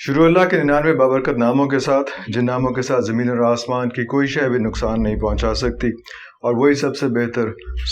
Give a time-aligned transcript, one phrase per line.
[0.00, 3.88] شروع اللہ کے ننانوے بابرکت ناموں کے ساتھ، جن ناموں کے ساتھ زمین اور آسمان
[3.88, 5.88] کی کوئی شے بھی نقصان نہیں پہنچا سکتی،
[6.42, 7.48] اور وہی سب سے بہتر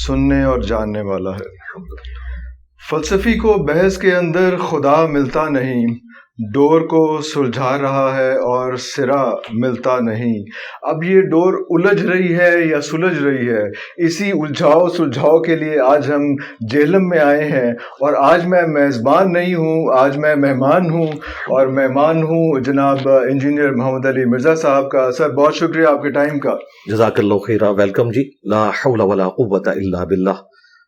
[0.07, 1.49] سننے اور جاننے والا ہے۔
[2.91, 5.87] فلسفی کو بحث کے اندر خدا ملتا نہیں
[6.39, 10.45] ڈور کو سلجھا رہا ہے اور سرا ملتا نہیں۔
[10.83, 13.63] اب یہ ڈور الجھ رہی ہے یا سلجھ رہی ہے؟
[13.97, 16.23] اسی الجھاؤ سلجھاؤ کے لیے آج ہم
[16.71, 21.07] جہلم میں آئے ہیں اور آج میں میزبان نہیں ہوں، آج میں مہمان ہوں
[21.49, 26.11] اور مہمان ہوں جناب انجینئر محمد علی مرزا صاحب کا۔ سر، بہت شکریہ آپ کے
[26.11, 26.55] ٹائم کا۔
[26.87, 30.37] جزاک اللہ خیرہ ویلکم جی۔ لا حول ولا قوة الا باللہ۔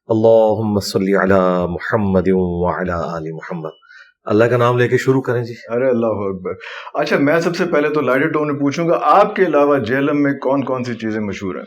[0.08, 3.87] اللہم صلی علی محمد وعلی آل محمد۔
[4.28, 6.52] اللہ کا نام لے کے شروع کریں جی۔ ارے اللہ اکبر۔
[6.94, 10.22] اچھا میں سب سے پہلے تو لائٹر ٹون میں پوچھوں گا، آپ کے علاوہ جیلم
[10.22, 11.64] میں کون کون سی چیزیں مشہور ہیں؟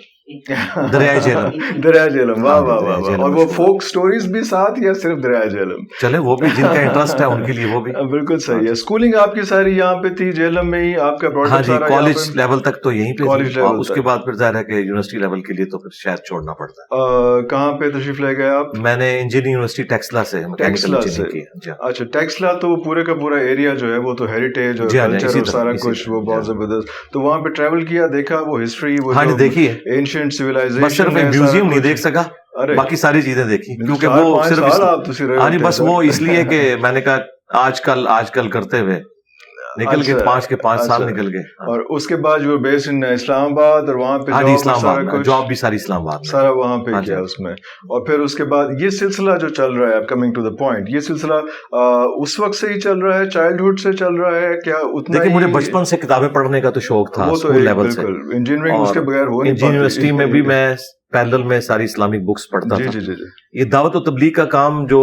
[0.94, 1.80] دریائے جیلم.
[1.82, 2.44] دریا جیلم.
[2.44, 3.00] واہ واہ واہ واہ.
[3.02, 5.86] جہلم اور وہ۔ فوک سٹوریز بھی ساتھ یا صرف دریا جیلم.
[6.02, 7.92] چلے وہ بھی جن کا انٹرسٹ ہے ان کے لیے وہ بھی.
[8.12, 8.72] بالکل صحیح ہے.
[8.72, 11.64] اسکولنگ آپ کی ساری یہاں پہ تھی جیلم میں ہی آپ کا ہاں پروڈکٹ جی
[11.64, 14.74] سارا یہاں کالج لیول تک تو یہیں پہ اس۔ کے بعد پھر ظاہر ہے کہ
[14.74, 18.50] یونیورسٹی لیول کے لیے تو پھر شاید چھوڑنا پڑتا آ، کہاں پہ تشریف لے گئے
[18.50, 22.54] آپ؟ ہے میں نے انجینئرنگ یونیورسٹی ٹیکسلا سے ٹیکسلا سے۔ ہے۔ جی ہاں۔ اچھا ٹیکسلا
[22.54, 25.28] تو پورے کا پورا ایریا جو ہے وہ تو ہیریٹیج اور جی ہاں جی، کلچر
[25.28, 27.14] اور طرح، سارا کچھ وہ بہت جی ہاں۔ زبردست.
[27.14, 31.16] تو وہاں پہ ٹریول کیا دیکھا وہ ہسٹری وہ ہاں جی اینشنٹ سویلائزیشن بس صرف
[31.16, 32.22] ایک میوزیم نہیں دیکھ سکا
[32.76, 34.60] باقی ساری چیزیں دیکھی۔ کیونکہ وہ صرف
[35.40, 37.18] ہاں جی بس وہ۔ اس لیے کہ میں نے کہا
[37.54, 39.02] آج کل آج کل کرتے ہوئے
[39.78, 42.40] نکل کے اچھا، پانچ کے پانچ سال اچھا۔ نکل گئے۔ ہاں۔ اور اس کے بعد
[42.40, 45.76] جو بیس ان اسلام آباد اور وہاں پہ ہاں جی اسلام آباد جاب بھی ساری
[45.76, 47.52] اسلام آباد سارا وہاں پہ ہاں جی۔ کیا اس میں۔
[47.90, 50.90] اور پھر اس کے بعد یہ سلسلہ جو چل رہا ہے کمنگ ٹو دا پوائنٹ
[50.90, 51.34] یہ سلسلہ
[52.22, 55.36] اس وقت سے ہی چل رہا ہے چائلڈہڈ سے چل رہا ہے کیا اتنا دیکھیں
[55.36, 58.02] مجھے بچپن سے کتابیں پڑھنے کا تو شوق تھا اسکول لیول سے۔
[58.36, 60.76] انجینئرنگ اس کے بغیر ہو نہیں یونیورسٹی میں بھی میں
[61.12, 64.32] پیرل میں ساری اسلامک بکس پڑھتا جی تھا۔ جی جی جی۔ یہ دعوت و تبلیغ
[64.32, 65.02] کا کام جو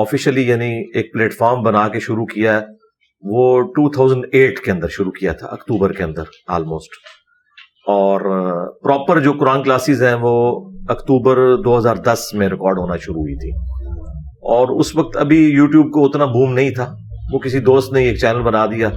[0.00, 2.77] آفیشیلی یعنی ایک پلیٹ فارم بنا کے شروع کیا ہے
[3.20, 6.90] وہ 2008 کے اندر شروع کیا تھا اکتوبر کے اندر آلموسٹ
[7.86, 8.20] اور
[8.82, 13.50] پراپر جو قرآن کلاسز ہیں وہ اکتوبر 2010 میں ریکارڈ ہونا شروع ہوئی تھی۔
[14.28, 16.94] اور اس وقت ابھی یوٹیوب کو اتنا بوم نہیں تھا۔
[17.32, 18.88] وہ کسی دوست نے ایک چینل بنا دیا۔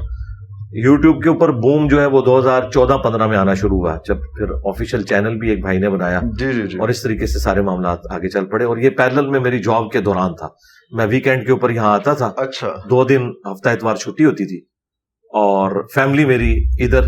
[0.71, 3.97] یوٹیوب کے اوپر بوم جو ہے وہ دو ہزار چودہ پندرہ میں آنا شروع ہوا
[4.07, 7.27] جب پھر آفیشیل چینل بھی ایک بھائی نے بنایا۔ جی جی جی۔ اور اس طریقے
[7.27, 10.47] سے سارے معاملات آگے چل پڑے۔ اور یہ پیرل میں میری جاب کے دوران تھا۔
[10.91, 14.57] میں ویکینڈ کے اوپر یہاں آتا تھا۔ اچھا۔ دو دن ہفتہ اتوار چھٹی ہوتی تھی۔
[15.34, 17.02] اور فیملی میری ادھر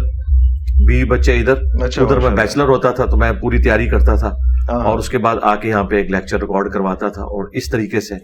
[0.88, 4.28] بیوی بچے ادھر۔ اچھا ادھر میں بیچلر ہوتا تھا تو میں پوری تیاری کرتا تھا۔
[4.28, 7.22] اللہ۔ ہاں، اور اس کے بعد آ کے یہاں پہ ایک لیکچر ریکارڈ کرواتا تھا۔
[7.22, 8.16] اور اس طریقے سے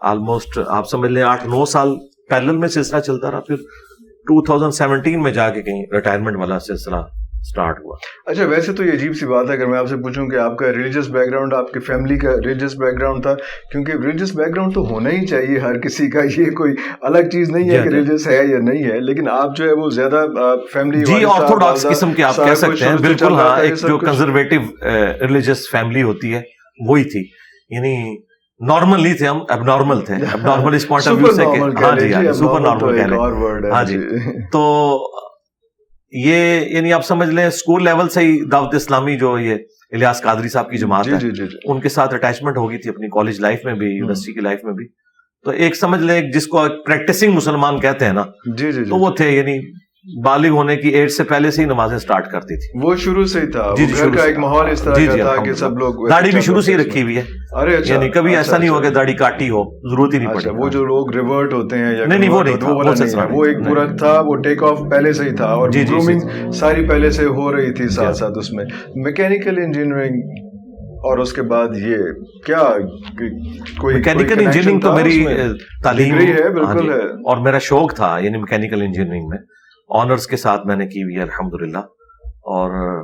[0.00, 1.96] آلموسٹ آپ سمجھ لیں آٹھ نو سال
[2.30, 3.56] پیرل میں سلسلہ چلتا رہا۔ پھر
[4.28, 6.96] 2017 میں جا کے کہیں ریٹائرمنٹ والا سلسلہ
[7.42, 10.26] سٹارٹ ہوا۔ اچھا ویسے تو یہ عجیب سی بات ہے اگر میں آپ سے پوچھوں
[10.28, 13.34] کہ آپ کا ریلیجس بیک گراؤنڈ آپ کی فیملی کا ریلیجس بیک گراؤنڈ تھا
[13.72, 17.50] کیونکہ ریلیجس بیک گراؤنڈ تو ہونا ہی چاہیے ہر کسی کا یہ کوئی الگ چیز
[17.50, 19.90] نہیں جی ہے کہ جی۔ ریلیجس ہے یا نہیں ہے لیکن آپ جو ہے وہ
[19.90, 20.24] زیادہ
[20.72, 24.60] فیملی جی آرتھوڈاکس قسم کے آپ کہہ سکتے ہیں۔ بالکل ہاں ایک جو کنزرویٹو
[25.22, 26.42] ریلیجس فیملی ہوتی ہے
[26.88, 27.24] وہی تھی۔
[27.70, 27.94] یعنی
[28.60, 31.84] نارمل نہیں تھے ہم اب نارمل تھے۔ اب نارمل اس پوائنٹ آف ویو سے کہ
[31.84, 33.98] ہاں جی سپر نارمل کہہ لیں ہاں جی۔
[34.52, 34.60] تو
[36.12, 39.54] یہ یعنی آپ سمجھ لیں اسکول لیول سے ہی دعوت اسلامی جو یہ
[39.92, 42.90] الیاس قادری صاحب کی جماعت جی ہے جی جی ان کے ساتھ اٹیچمنٹ ہوگی تھی
[42.90, 44.86] اپنی کالج لائف میں بھی یونیورسٹی کی لائف میں بھی۔
[45.44, 48.24] تو ایک سمجھ لیں جس کو پریکٹسنگ مسلمان کہتے ہیں نا
[48.56, 49.58] جی جی۔ تو وہ تھے یعنی
[50.24, 53.40] بالغ ہونے کی ایج سے پہلے سے ہی نمازیں سٹارٹ کرتی تھی۔ وہ شروع سے
[53.40, 55.44] ہی تھا۔ جی جی گھر شروع کا ایک ماحول اس طرح جی کا جی تھا
[55.44, 58.30] کہ۔ سب لوگ داڑھی بھی شروع سے ہی رکھی ہوئی ہے۔ ارے اچھا یعنی کبھی
[58.30, 60.68] اچھا، ایسا نہیں اچھا۔ ہوا کہ داڑھی کاٹی ہو ضرورت ہی نہیں اچھا پڑی وہ
[60.68, 64.36] جو لوگ ریورٹ ہوتے ہیں یا نہیں، نہیں، وہ نہیں وہ ایک پورا۔ تھا۔ وہ
[64.36, 67.72] ٹیک آف پہلے سے ہی تھا اور جی، جی، گرومنگ ساری پہلے سے ہو رہی
[67.72, 68.64] تھی ساتھ۔ ساتھ اس میں۔
[68.94, 70.20] میکینیکل انجینئرنگ
[71.04, 71.96] اور اس کے بعد یہ
[72.46, 72.62] کیا
[73.80, 75.26] کوئی میکینیکل انجینئرنگ تو میری
[75.82, 79.38] تعلیم ہے ہاں بالکل۔ ہے۔ اور میرا شوق تھا یعنی میکینیکل انجینئرنگ میں۔
[79.94, 81.76] آنرس کے ساتھ میں نے کی ہوئی ہے الحمد
[82.26, 83.02] اور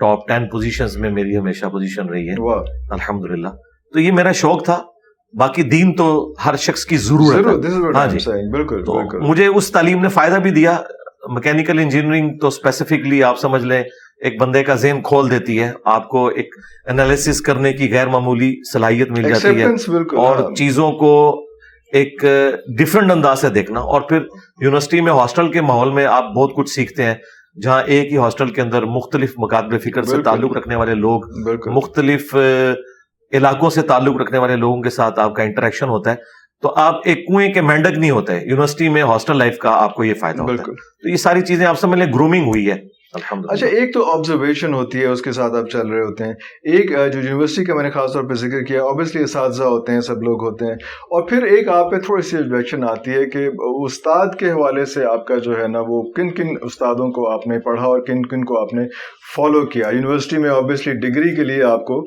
[0.00, 2.34] ٹاپ ٹین پوزیشنز میں میری ہمیشہ پوزیشن رہی ہے۔
[2.90, 3.48] الحمد للہ
[3.92, 4.82] تو یہ میرا شوق تھا۔
[5.38, 7.46] باقی دین تو ہر شخص کی ضرورت
[7.96, 8.82] ہاں جی۔ بالکل
[9.20, 10.76] مجھے اس تعلیم نے فائدہ بھی دیا۔
[11.28, 13.84] میکینیکل انجینئرنگ تو اسپیسیفکلی آپ سمجھ لیں
[14.20, 16.54] ایک بندے کا ذہن کھول دیتی ہے۔ آپ کو ایک
[16.86, 19.64] انالیسس کرنے کی غیر معمولی صلاحیت مل جاتی ہے۔
[20.16, 21.45] اور ہاں۔ چیزوں کو
[21.92, 22.24] ایک
[22.78, 24.22] ڈفرنٹ انداز سے دیکھنا اور پھر
[24.60, 27.14] یونیورسٹی میں ہاسٹل کے ماحول میں آپ بہت کچھ سیکھتے ہیں
[27.62, 31.20] جہاں ایک ہی ہاسٹل کے اندر مختلف مقابل فکر سے۔ تعلق رکھنے والے لوگ
[31.70, 32.36] مختلف
[33.32, 36.16] علاقوں سے تعلق رکھنے والے لوگوں کے ساتھ آپ کا انٹریکشن ہوتا ہے۔
[36.62, 40.04] تو آپ ایک کنویں کے مینڈک نہیں ہوتے یونیورسٹی میں ہاسٹل لائف کا آپ کو
[40.04, 42.95] یہ فائدہ ہوتا ہے۔ تو یہ ساری چیزیں آپ سمجھ لیں گرومنگ ہوئی ہے۔
[43.48, 46.32] اچھا ایک تو آبزرویشن ہوتی ہے، اس کے ساتھ آپ چل رہے ہوتے ہیں۔
[46.62, 50.00] ایک جو یونیورسٹی کا میں نے خاص طور پہ ذکر کیا اوبیسلی اساتذہ ہوتے ہیں،
[50.00, 53.48] سب لوگ ہوتے ہیں۔ اور پھر ایک آپ پہ تھوڑی سی آبجیکشن آتی ہے کہ
[53.84, 57.46] استاد کے حوالے سے آپ کا جو ہے نا، وہ کن کن استادوں کو آپ
[57.46, 58.82] نے پڑھا اور کن کن کو آپ نے
[59.36, 62.06] فالو کیا۔ یونیورسٹی میں آبویسلی ڈگری کے لیے آپ کو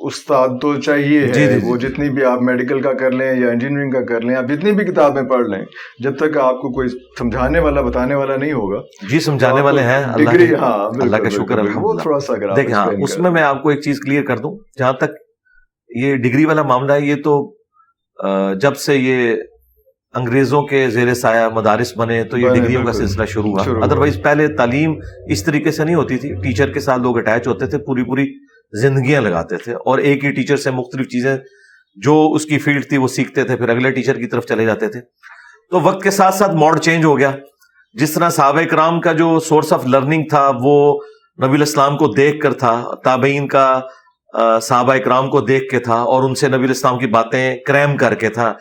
[0.00, 3.32] استاد تو چاہیے ہے جی، جی، جی۔ وہ جتنی بھی آپ میڈیکل کا کر لیں
[3.40, 5.64] یا انجینئرنگ کا کر لیں آپ جتنی بھی کتابیں پڑھ لیں
[5.98, 8.80] جب تک آپ کو کوئی سمجھانے والا بتانے والا نہیں ہوگا
[9.10, 13.18] جی سمجھانے والے ہیں ڈگری ہاں اللہ کا شکر وہ تھوڑا سا دیکھیں ہاں اس
[13.18, 15.10] میں میں آپ کو ایک چیز کلیئر کر دوں جہاں تک
[15.90, 17.54] یہ ڈگری والا معاملہ ہے یہ تو
[18.60, 19.34] جب سے یہ
[20.14, 24.46] انگریزوں کے زیر سایہ مدارس بنے تو یہ ڈگریوں کا سلسلہ شروع ہوا۔ ادروائز پہلے
[24.48, 24.94] تعلیم
[25.26, 28.24] اس طریقے سے نہیں ہوتی تھی۔ ٹیچر کے ساتھ لوگ اٹیچ ہوتے تھے پوری پوری
[28.72, 31.36] زندگیاں لگاتے تھے اور ایک ہی ٹیچر سے مختلف چیزیں
[31.96, 34.88] جو اس کی فیلڈ تھی وہ سیکھتے تھے پھر اگلے ٹیچر کی طرف چلے جاتے
[34.88, 35.00] تھے۔
[35.70, 37.30] تو وقت کے ساتھ ساتھ موڈ چینج ہو گیا۔
[37.92, 40.98] جس طرح صحابہ کرام کا جو سورس آف لرننگ تھا وہ
[41.44, 43.80] نبی الاسلام کو دیکھ کر تھا تابعین کا
[44.62, 48.14] صحابہ کرام کو دیکھ کے تھا اور ان سے نبی الاسلام کی باتیں کریم کر
[48.14, 48.54] کے تھا۔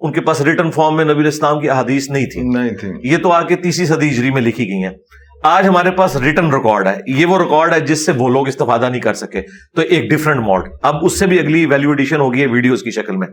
[0.00, 3.16] ان کے پاس ریٹرن فارم میں نبی الاسلام کی احادیث نہیں تھی۔ نہیں تھی۔ یہ
[3.16, 4.96] تو آ کے تیسری صدی ہجری میں لکھی گئی ہیں۔
[5.42, 8.88] آج ہمارے پاس ریٹرن ریکارڈ ہے۔ یہ وہ ریکارڈ ہے جس سے وہ لوگ استفادہ
[8.88, 9.42] نہیں کر سکے۔
[9.76, 12.90] تو ایک ڈفرنٹ موڈ اب اس سے بھی اگلی ویلو ایڈیشن ہوگی ہے ویڈیوز کی
[12.90, 13.26] شکل میں۔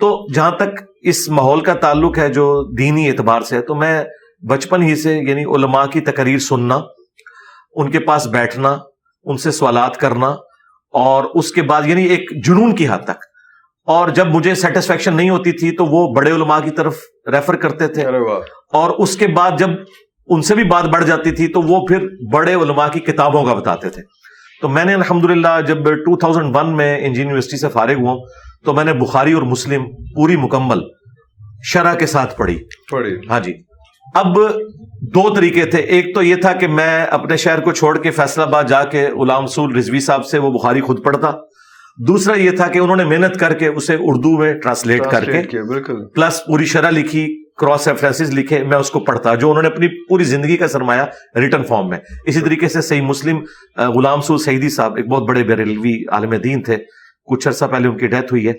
[0.00, 4.04] تو جہاں تک اس ماحول کا تعلق ہے جو دینی اعتبار سے ہے تو میں
[4.48, 6.78] بچپن ہی سے یعنی علماء کی تقریر سننا
[7.74, 8.78] ان کے پاس بیٹھنا
[9.24, 10.28] ان سے سوالات کرنا
[10.92, 13.24] اور اس کے بعد یعنی ایک جنون کی حد تک۔
[13.86, 16.96] اور جب مجھے سیٹسفیکشن نہیں ہوتی تھی تو وہ بڑے علماء کی طرف
[17.32, 18.06] ریفر کرتے تھے۔
[18.72, 19.68] اور اس کے بعد جب
[20.26, 23.54] ان سے بھی بات بڑھ جاتی تھی تو وہ پھر بڑے علماء کی کتابوں کا
[23.54, 24.02] بتاتے تھے۔
[24.62, 28.16] تو میں نے الحمد للہ جب ٹو تھاؤزینڈ ون میں انجینئر یونیورسٹی سے فارغ ہوا
[28.64, 29.84] تو میں نے بخاری اور مسلم
[30.14, 30.78] پوری مکمل
[31.64, 32.58] شرح کے ساتھ پڑھی۔
[32.90, 33.54] پڑھی۔ ہاں جی۔
[34.14, 34.36] اب
[35.02, 38.42] دو طریقے تھے۔ ایک تو یہ تھا کہ میں اپنے شہر کو چھوڑ کے فیصلہ
[38.42, 41.30] آباد جا کے غلام سول رضوی صاحب سے وہ بخاری خود پڑھتا۔
[41.98, 45.42] دوسرا یہ تھا کہ انہوں نے محنت کر کے اسے اردو میں ٹرانسلیٹ کر کے
[46.14, 50.06] پلس پوری شرح لکھی۔ کراس ریفرنس لکھے، میں اس کو پڑھتا، جو انہوں نے اپنی
[50.08, 51.02] پوری زندگی کا سرمایہ
[51.36, 53.44] ریٹرن فارم میں۔ اسی طریقے سے صحیح مسلم
[53.76, 56.76] غلام سو سعیدی صاحب ایک بہت بڑے بیرلوی عالم دین تھے،
[57.24, 58.52] کچھ عرصہ پہلے ان کی ڈیتھ ہوئی ہے۔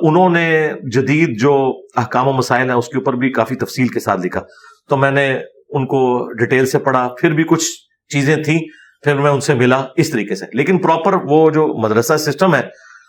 [0.00, 4.00] انہوں نے جدید جو احکام و مسائل ہیں، اس کے اوپر بھی کافی تفصیل کے
[4.00, 4.40] ساتھ لکھا۔
[4.88, 5.38] تو میں نے
[5.68, 7.64] ان کو ڈیٹیل سے پڑھا، پھر بھی کچھ
[8.12, 8.58] چیزیں تھیں،
[9.04, 12.60] پھر میں ان سے ملا اس طریقے سے۔ لیکن پراپر وہ جو مدرسہ سسٹم ہے،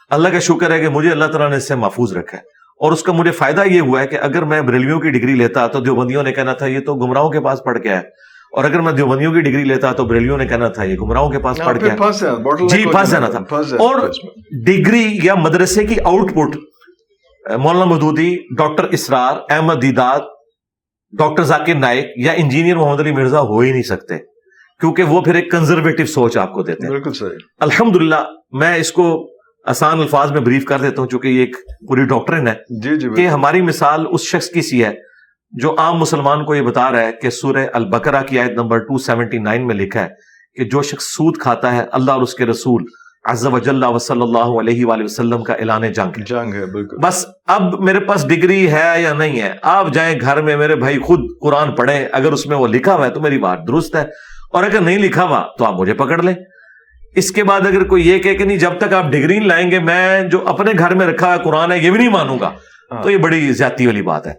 [0.09, 2.91] اللہ کا شکر ہے کہ مجھے اللہ تعالیٰ نے اس سے محفوظ رکھا ہے۔ اور
[2.91, 5.79] اس کا مجھے فائدہ یہ ہوا ہے کہ اگر میں بریلویوں کی ڈگری لیتا تو
[5.79, 8.01] دیوبندیوں نے کہنا تھا یہ تو گمراہوں کے پاس پڑھ کے ہے۔
[8.51, 11.39] اور اگر میں دیوبندیوں کی ڈگری لیتا تو بریلیوں نے کہنا تھا یہ گمراہوں کے
[11.39, 11.89] پاس پڑھ کے
[12.69, 14.09] جی پھنس جانا تھا اور
[14.65, 15.95] ڈگری یا مدرسے کی
[16.31, 16.57] output
[17.57, 20.19] Maulana Maududi doctor Israr Ahmed Deedat
[21.17, 24.17] doctor Zakir Naik یا انجینئر محمد علی مرزا ہو ہی نہیں سکتے۔
[24.79, 27.27] کیونکہ وہ پھر ایک کنزرویٹو سوچ آپ کو دیتے ہیں۔ بالکل
[27.59, 27.95] الحمد
[28.51, 29.29] میں اس کو
[29.69, 31.55] آسان الفاظ میں بریف کر دیتا ہوں چونکہ یہ ایک
[31.87, 34.93] پوری ڈاکٹرن ہے جی جی کہ ہماری مثال اس شخص کی سی ہے
[35.53, 39.65] جو عام مسلمان کو یہ بتا رہا ہے کہ سورہ البقرہ کی آیت نمبر 279
[39.65, 40.07] میں لکھا ہے
[40.57, 42.83] کہ جو شخص سود کھاتا ہے اللہ اور اس کے رسول
[43.29, 46.97] عز و جل و صلی اللہ علیہ وآلہ وسلم کا اعلان جنگ جنگ ہے بالکل۔
[46.97, 50.99] بس اب میرے پاس ڈگری ہے یا نہیں ہے؟ آپ جائیں گھر میں میرے بھائی
[50.99, 54.01] خود قرآن پڑھیں اگر اس میں وہ لکھا ہوا ہے تو میری بات درست ہے
[54.53, 56.35] اور اگر نہیں لکھا ہوا تو آپ مجھے پکڑ لیں۔
[57.19, 60.21] اس کے بعد اگر کوئی یہ کہ نہیں جب تک آپ ڈگری لائیں گے میں
[60.21, 62.51] جو اپنے گھر میں رکھا ہے قرآن ہے یہ بھی نہیں مانوں گا
[62.91, 64.33] ہاں۔ تو یہ بڑی زیادتی والی بات ہے۔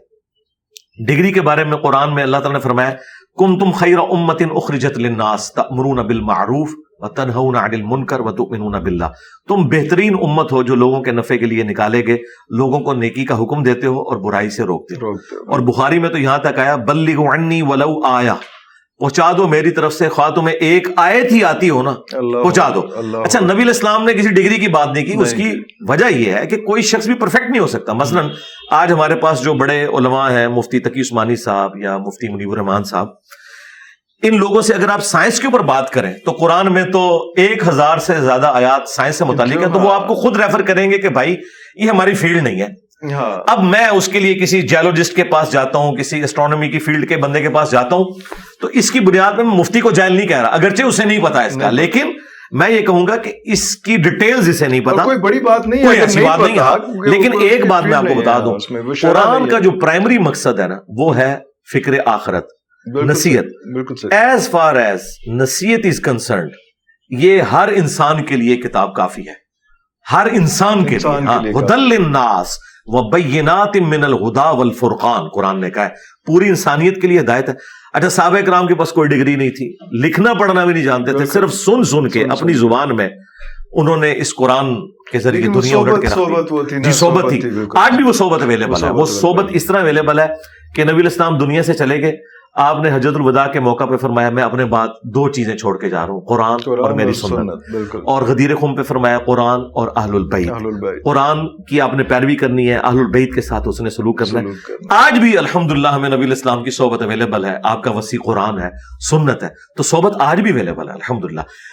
[1.06, 2.90] ڈگری کے بارے میں قرآن میں اللہ تعالیٰ نے فرمایا
[3.38, 6.68] کم تم خیر امت اخرجت للناس تأمرون بالمعروف
[6.98, 9.04] وتنہون عن المنکر وتؤمنون باللہ.
[9.48, 12.16] تم بہترین امت ہو جو لوگوں کے نفع کے لیے نکالے گئے
[12.56, 15.12] لوگوں کو نیکی کا حکم دیتے ہو اور برائی سے روکتے ہو۔
[15.52, 18.34] اور بخاری میں تو یہاں تک آیا بلغوا عنی ولو آیا
[19.00, 22.82] پہنچا دو میری طرف سے خواہ تمہیں ایک آیت ہی آتی ہو نا پہنچا دو۔
[23.22, 25.50] اچھا نبی الاسلام نے کسی ڈگری کی بات نہیں کی اس کی
[25.88, 28.22] وجہ یہ ہے کہ کوئی شخص بھی پرفیکٹ نہیں ہو سکتا۔ مثلا
[28.70, 32.84] آج ہمارے پاس جو بڑے علماء ہیں مفتی تقی عثمانی صاحب یا مفتی منیب الرحمان
[32.84, 33.08] صاحب
[34.22, 37.68] ان لوگوں سے اگر آپ سائنس کے اوپر بات کریں تو قرآن میں تو ایک
[37.68, 40.90] ہزار سے زیادہ آیات سائنس سے متعلق ہے تو وہ آپ کو خود ریفر کریں
[40.90, 41.36] گے کہ بھائی
[41.76, 42.66] یہ ہماری فیلڈ نہیں ہے۔
[43.12, 46.78] ہاں۔ اب میں اس کے لیے کسی جیولوجسٹ کے پاس جاتا ہوں کسی اسٹرانومی کی
[46.78, 48.04] فیلڈ کے بندے کے پاس جاتا ہوں
[48.60, 51.42] تو اس کی بنیاد میں مفتی کو جائل نہیں کہہ رہا اگرچہ اسے نہیں پتا
[51.42, 52.10] اس کا لیکن
[52.50, 55.84] میں یہ کہوں گا کہ اس کی ڈیٹیلز اسے نہیں پتا۔ کوئی بڑی بات نہیں
[55.84, 56.62] کوئی ایسی بات نہیں ہے۔
[57.10, 58.58] لیکن ایک بات میں آپ کو بتا دوں
[59.02, 61.38] قرآن کا جو پرائمری مقصد ہے نا وہ ہے
[61.72, 62.46] فکر آخرت
[63.04, 63.44] نصیحت۔
[64.12, 65.00] ایز فار ایز
[65.32, 66.50] نصیحت از کنسرنڈ
[67.08, 69.34] یہ ہر انسان کے لیے کتاب کافی ہے۔
[70.12, 75.84] ہر انسان کے لیے ہاں، دل الناس وہ بینات من الہدا والفرقان قرآن نے کہا
[75.84, 75.90] ہے۔
[76.26, 77.54] پوری انسانیت کے لیے ہدایت ہے۔
[77.92, 81.26] اچھا صحابہ کرام کے پاس کوئی ڈگری نہیں تھی۔ لکھنا پڑھنا بھی نہیں جانتے تھے
[81.26, 83.08] صرف سن سن کے اپنی زبان میں
[83.72, 84.74] انہوں نے اس قرآن
[85.12, 86.14] کے ذریعے دنیا اگڑ کے رکھ
[86.84, 87.40] جی صحبت تھی۔
[87.76, 90.26] آج بھی وہ صحبت اویلیبل ہے۔ وہ صحبت اس طرح اویلیبل ہے
[90.74, 92.12] کہ نبی الاسلام دنیا سے چلے گئے۔
[92.54, 95.90] آپ نے حجت الوداع کے موقع پہ فرمایا میں اپنے بعد دو چیزیں چھوڑ کے
[95.90, 100.14] جا رہا ہوں قرآن اور میری سنت اور غدیر خم پہ فرمایا قرآن اور اہل
[100.14, 100.52] البیت۔
[101.04, 104.40] قرآن کی آپ نے پیروی کرنی ہے اہل البیت کے ساتھ اس نے سلوک کرنا
[104.40, 104.44] ہے۔
[104.90, 108.70] آج بھی الحمد ہمیں نبی الاسلام کی صحبت اویلیبل ہے آپ کا وسیع قرآن ہے
[109.10, 111.24] سنت ہے۔ تو صحبت آج بھی اویلیبل ہے الحمد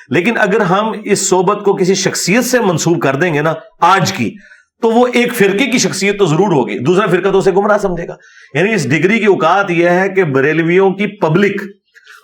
[0.10, 4.13] لیکن اگر ہم اس صحبت کو کسی شخصیت سے منسوخ کر دیں گے نا آج
[4.13, 4.36] کی
[4.81, 8.07] تو وہ ایک فرقے کی شخصیت تو ضرور ہوگی۔ دوسرا فرقہ تو اسے گمراہ سمجھے
[8.07, 8.15] گا۔
[8.53, 11.62] یعنی اس ڈگری کی اوقات یہ ہے کہ بریلویوں کی پبلک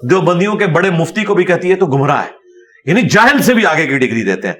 [0.09, 2.29] دیوبندیوں کے بڑے مفتی کو بھی کہتی ہے تو گمراہ ہے۔
[2.85, 4.55] یعنی جاہل سے بھی آگے کی ڈگری دیتے ہیں۔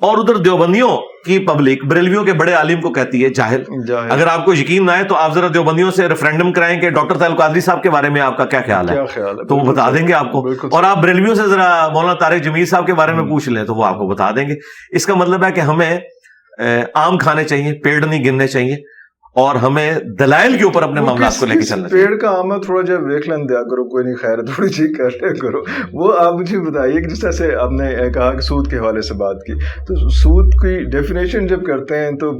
[0.00, 3.62] اور ادھر دیوبندیوں کی پبلک بریلویوں کے بڑے عالم کو کہتی ہے جاہل۔
[4.10, 7.18] اگر آپ کو یقین نہ آئے تو آپ ذرا دیوبندیوں سے ریفرینڈم کرائیں کہ ڈاکٹر
[7.18, 8.94] طاہل قادری صاحب کے بارے میں آپ کا کیا خیال ہے؟
[9.48, 12.66] تو وہ بتا دیں گے آپ کو۔ اور آپ بریلویوں سے ذرا مولانا طارق جمیل
[12.66, 14.54] صاحب کے بارے میں پوچھ لیں تو وہ آپ کو بتا دیں گے۔
[14.90, 15.98] اس کا مطلب ہے کہ ہمیں
[16.94, 18.76] آم کھانے چاہیے پیڑ نہیں گرنے چاہیے۔
[19.36, 22.82] اور ہمیں دلائل کے اوپر اپنے معاملات کو لے کے چلنا پیڑ کا آمد تھوڑا
[22.82, 25.60] جب ویک لین دیا کرو کوئی نہیں خیر تھوڑی جی کر لیا کرو۔
[25.92, 29.02] وہ آپ مجھے بتائیے کہ جس طرح سے آپ نے کہا کہ سود کے حوالے
[29.02, 29.54] سے بات کی
[29.88, 32.30] تو سود کی ڈیفینیشن جب کرتے ہیں تو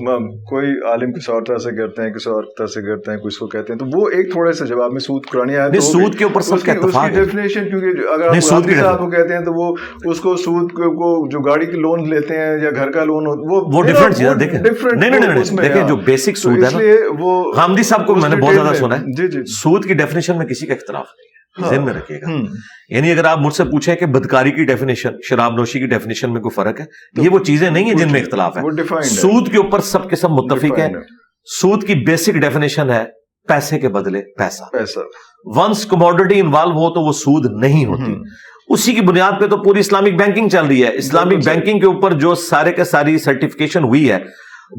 [0.50, 3.28] کوئی عالم کسی اور طرح سے کرتے ہیں کسی اور طرح سے کرتے ہیں کوئی
[3.28, 5.80] اس کو کہتے ہیں۔ تو وہ ایک تھوڑے سے جواب میں سود قرآن آیا تو
[5.90, 9.40] سود کے اوپر سب کا اتفاق ہے۔ ڈیفینیشن کیونکہ اگر آپ صاحب کو کہتے ہیں
[9.40, 13.04] تو وہ اس کو سود کو جو گاڑی کی لون لیتے ہیں یا گھر کا
[13.04, 16.68] لون وہ وہ ڈیفرنٹ چیز ہے دیکھیں۔ نہیں نہیں نہیں دیکھیں جو بیسک سود ہے
[16.72, 16.78] نا
[17.18, 20.38] وہ غامدی صاحب کو میں نے بہت زیادہ سنا ہے جی، جی۔ سود کی ڈیفینیشن
[20.38, 21.30] میں کسی کا اختلاف نہیں
[21.62, 22.30] ہاں۔ ذہن میں رکھیے گا۔
[22.88, 26.40] یعنی اگر آپ مجھ سے پوچھیں کہ بدکاری کی ڈیفینیشن شراب نوشی کی ڈیفینیشن میں
[26.40, 26.84] کوئی فرق ہے
[27.22, 28.62] یہ وہ چیزیں نہیں ہیں جن میں اختلاف ہے۔
[29.02, 30.88] سود کے اوپر سب کے سب متفق ہے۔
[31.44, 33.04] سود کی بیسک ڈیفینیشن ہے
[33.48, 34.62] پیسے کے بدلے پیسہ۔
[35.44, 38.12] ونس کموڈٹی انوالو ہو تو وہ سود نہیں ہوتی۔
[38.68, 42.12] اسی کی بنیاد پہ تو پوری اسلامک بینکنگ چل رہی ہے۔ اسلامک بینکنگ کے اوپر
[42.12, 44.18] جو سارے کے ساری سرٹیفکیشن ہوئی ہے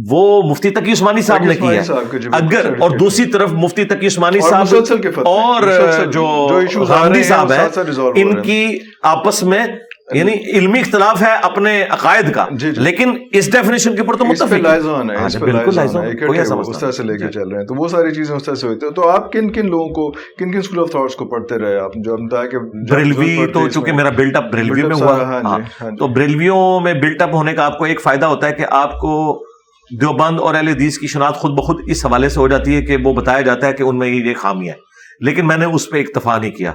[0.10, 1.82] وہ مفتی تقی عثمانی صاحب نے کی ہے۔
[2.20, 4.76] جی، اگر اور دوسری طرف مفتی تقی عثمانی صاحب
[5.26, 5.62] اور
[6.12, 7.68] جو غامدی صاحب ہیں
[8.16, 9.66] ان کی آپس میں
[10.14, 14.26] یعنی علمی اختلاف ہے اپنے عقائد کا جی، جی۔ لیکن اس ڈیفینیشن کے اوپر تو
[14.26, 14.54] متفق
[16.70, 18.68] اس طرح سے لے کے چل رہے ہیں۔ تو وہ ساری چیزیں اس طرح سے
[18.68, 21.58] ہوتی ہیں۔ تو آپ کن کن لوگوں کو کن کن سکول آف تھاٹس کو پڑھتے
[21.58, 22.58] رہے آپ؟ جو ہم کہ
[22.92, 25.60] بریلوی تو چونکہ میرا بلٹ اپ بریلوی میں ہوا ہاں ہاں۔
[26.00, 29.00] تو بریلویوں میں بلٹ اپ ہونے کا آپ کو ایک فائدہ ہوتا ہے کہ آپ
[29.00, 29.44] کو
[30.02, 32.98] دیوبند اور اہل حدیث کی شناخت خود بخود اس حوالے سے ہو جاتی ہے کہ
[33.06, 34.74] وہ بتایا جاتا ہے کہ ان میں یہ خامی ہے۔
[35.20, 36.74] لیکن میں نے اس پہ اکتفا نہیں کیا۔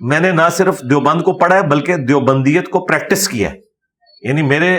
[0.00, 3.56] میں نے نہ صرف دیوبند کو پڑھا ہے بلکہ دیوبندیت کو پریکٹس کیا ہے۔
[4.22, 4.78] یعنی میرے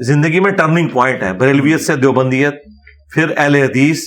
[0.00, 2.54] زندگی میں ٹرننگ پوائنٹ ہے۔ بریلویت سے دیوبندیت
[3.14, 4.04] پھر اہل حدیث۔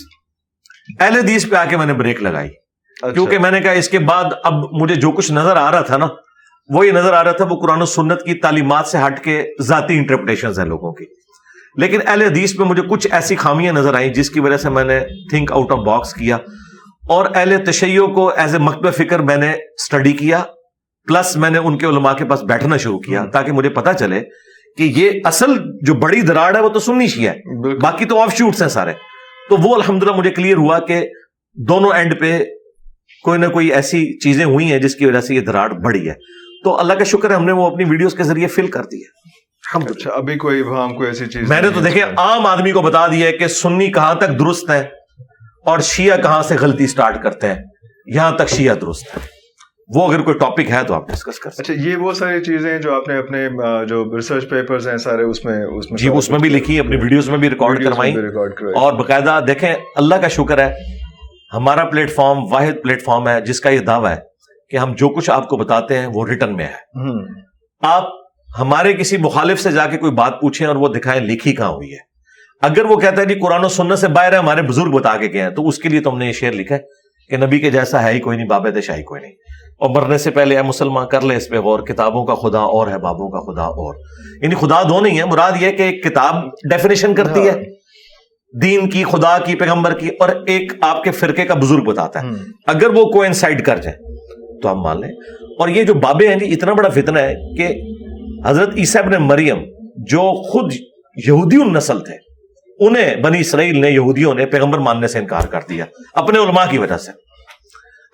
[0.99, 3.89] اہل حدیث پہ آ کے میں نے بریک لگائی۔ اچھا۔ کیونکہ میں نے کہا اس
[3.89, 6.07] کے بعد اب مجھے جو کچھ نظر آ رہا تھا نا
[6.69, 9.43] وہ یہ نظر آ رہا تھا وہ قرآن و سنت کی تعلیمات سے ہٹ کے
[9.61, 11.05] ذاتی انٹرپریٹیشن ہیں لوگوں کی
[11.75, 14.83] لیکن اہل حدیث میں مجھے کچھ ایسی خامیاں نظر آئیں جس کی وجہ سے میں
[14.83, 14.99] نے
[15.29, 16.35] تھنک آؤٹ آف باکس کیا
[17.09, 20.43] اور اہل تشیعوں کو ایز اے مکتب فکر میں نے اسٹڈی کیا
[21.07, 24.21] پلس میں نے ان کے علماء کے پاس بیٹھنا شروع کیا تاکہ مجھے پتا چلے
[24.77, 27.33] کہ یہ اصل جو بڑی دراڑ ہے وہ تو سننی شی ہے.
[27.81, 28.93] باقی تو آف شوٹس ہیں سارے.
[29.49, 31.01] تو وہ الحمدللہ مجھے کلیئر ہوا کہ
[31.57, 32.37] دونوں اینڈ پہ
[33.23, 36.13] کوئی نہ کوئی ایسی چیزیں ہوئی ہیں جس کی وجہ سے یہ دراڑ بڑی ہے.
[36.63, 38.97] تو اللہ کا شکر ہے ہم نے وہ اپنی ویڈیوز کے ذریعے فل کر دی
[38.97, 39.19] ہے۔
[39.75, 43.07] اچھا ابھی کوئی ہم کوئی ایسی چیز میں نے تو دیکھیں عام آدمی کو بتا
[43.07, 44.87] دیا کہ سنی کہاں تک درست ہے
[45.65, 47.55] اور شیعہ کہاں سے غلطی سٹارٹ کرتے ہیں۔
[48.05, 49.39] یہاں تک شیعہ درست ہے۔
[49.95, 52.79] وہ اگر کوئی ٹاپک ہے تو آپ ڈسکس کر سکتے اچھا یہ وہ ساری چیزیں
[52.79, 53.49] جو آپ نے اپنے
[53.85, 56.95] جو ریسرچ پیپرز ہیں سارے اس میں اس میں جی اس میں بھی لکھی اپنی
[56.95, 58.15] ویڈیوز میں بھی ریکارڈ کروائی۔
[58.75, 60.73] اور باقاعدہ دیکھیں اللہ کا شکر ہے
[61.53, 64.28] ہمارا پلیٹ فارم واحد پلیٹ فارم ہے جس کا یہ دعویٰ ہے۔
[64.69, 67.09] کہ ہم جو کچھ آپ کو بتاتے ہیں وہ ریٹرن میں ہے۔
[67.81, 68.03] آپ
[68.59, 71.91] ہمارے کسی مخالف سے جا کے کوئی بات پوچھیں اور وہ دکھائیں لکھی کہاں ہوئی
[71.93, 72.09] ہے۔
[72.61, 75.33] اگر وہ کہتا ہے جی قرآن و سنت سے باہر ہے ہمارے بزرگ بتا کے
[75.33, 76.79] گئے ہیں تو اس کے لیے تم نے یہ شعر لکھا ہے
[77.29, 79.31] کہ نبی کے جیسا ہے ہی کوئی نہیں بابے شاہی کوئی نہیں۔
[79.77, 82.87] اور مرنے سے پہلے اے مسلمان کر لے اس پہ غور کتابوں کا خدا اور
[82.87, 83.95] ہے بابوں کا خدا اور۔
[84.41, 87.79] یعنی خدا دو نہیں ہے مراد یہ کہ ایک کتاب ڈیفینیشن کرتی ہے۔
[88.61, 92.27] دین کی خدا کی پیغمبر کی اور ایک آپ کے فرقے کا بزرگ بتاتا ہے۔
[92.67, 93.97] اگر وہ کو انسائڈ کر جائے
[94.61, 95.09] تو ہم مان لیں۔
[95.59, 97.67] اور یہ جو بابے ہیں جی اتنا بڑا فتنہ ہے کہ
[98.45, 99.57] حضرت عیسیٰ ابن مریم
[99.97, 100.73] جو خود
[101.27, 102.15] یہودی نسل تھے،
[102.79, 106.77] انہیں بنی اسرائیل نے، یہودیوں نے پیغمبر ماننے سے انکار کر دیا، اپنے علماء کی
[106.77, 107.11] وجہ سے۔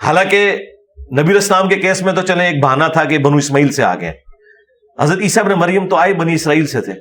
[0.04, 0.58] حالانکہ
[1.20, 4.12] نبی الاسلام کے کیس میں تو چلے ایک بہانہ تھا کہ بنو اسماعیل سے آگے
[5.00, 6.94] حضرت عیسیٰ ابن مریم تو آئے بنی اسرائیل سے تھے،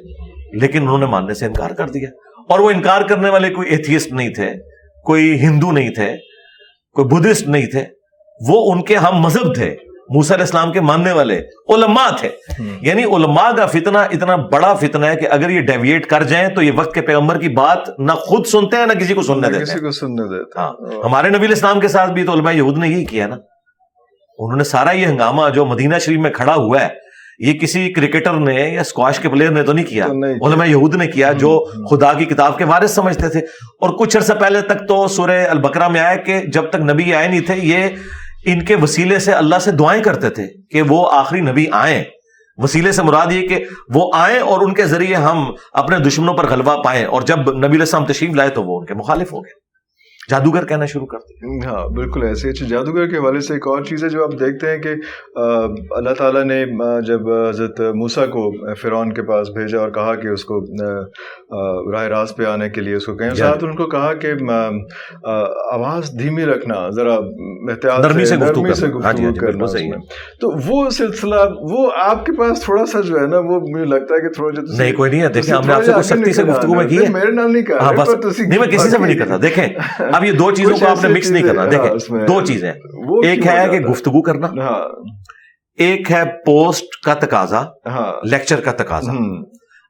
[0.61, 2.09] لیکن انہوں نے ماننے سے انکار کر دیا۔
[2.49, 4.53] اور وہ انکار کرنے والے کوئی ایتھیسٹ نہیں تھے،
[5.05, 6.13] کوئی ہندو نہیں تھے،
[6.93, 7.85] کوئی بدھسٹ نہیں تھے۔
[8.41, 9.77] وہ ان کے ہم مذہب تھے
[10.15, 11.39] موسیٰ علیہ السلام کے ماننے والے
[11.69, 12.29] علماء تھے۔
[12.81, 16.63] یعنی علماء کا فتنہ اتنا بڑا فتنہ ہے کہ اگر یہ ڈیویٹ کر جائیں تو
[16.63, 19.65] یہ وقت کے پیغمبر کی بات نہ خود سنتے ہیں نہ کسی کو سننے دیتے
[19.65, 20.73] کسی کو سننے دیتے ہاں
[21.05, 23.35] ہمارے نبی علیہ السلام کے ساتھ بھی تو علماء یہود نے یہی کیا نا۔
[24.39, 26.89] انہوں نے سارا یہ ہنگامہ جو مدینہ شریف میں کھڑا ہوا ہے
[27.39, 30.07] یہ کسی کرکٹر نے یا اسکواش کے پلیئر نے تو نہیں کیا۔
[30.47, 33.41] علماء یہود نے کیا جو خدا کی کتاب کے وارث سمجھتے تھے۔
[33.81, 37.29] اور کچھ عرصہ پہلے تک تو سورہ البقرہ میں آیا کہ جب تک نبی آئے
[37.29, 37.89] نہیں تھے یہ
[38.47, 42.05] ان کے وسیلے سے اللہ سے دعائیں کرتے تھے کہ وہ آخری نبی آئیں۔
[42.57, 46.47] وسیلے سے مراد یہ کہ وہ آئیں اور ان کے ذریعے ہم اپنے دشمنوں پر
[46.47, 49.64] غلبہ پائیں اور جب نبی السلام تشریف لائے تو وہ ان کے مخالف ہو گئے۔
[50.29, 54.05] جادوگر کہنا شروع کرتے ہاں بالکل ایسے اچھا جادوگر کے حوالے سے ایک اور چیز
[54.05, 54.95] ہے جو آپ دیکھتے ہیں کہ
[55.93, 56.61] اللہ تعالیٰ نے
[57.07, 60.61] جب حضرت موسا کو فرعون کے پاس بھیجا اور کہا کہ اس کو
[61.93, 64.33] راہ راست پہ آنے کے لیے اس کو کہیں ساتھ ان کو کہا کہ
[65.73, 69.99] آواز دھیمی رکھنا ذرا احتیاط نرمی سے نرمی سے ہاں جی، گفتگو ہاں جی، کرنا۔
[70.41, 71.41] تو وہ سلسلہ
[71.71, 74.55] وہ آپ کے پاس تھوڑا سا جو ہے نا وہ مجھے لگتا ہے کہ تھوڑا
[74.55, 76.87] جو نہیں کوئی نہیں ہے دیکھیں ہم نے آپ سے کوئی سختی سے گفتگو میں
[76.89, 79.67] کی ہے۔ میرے نام نہیں کہا ہاں نہیں میں کسی سے بھی نہیں کرتا دیکھیں
[80.15, 82.73] اب یہ دو چیزوں کو آپ نے مکس نہیں کرنا۔ ہاں، دیکھیں میں- دو چیزیں۔
[82.95, 84.85] وہ ایک ہے کہ گفتگو کرنا۔ ہاں۔
[85.77, 89.13] ایک ہے پوسٹ کا تقاضا۔ ہاں۔ لیکچر کا تقاضا۔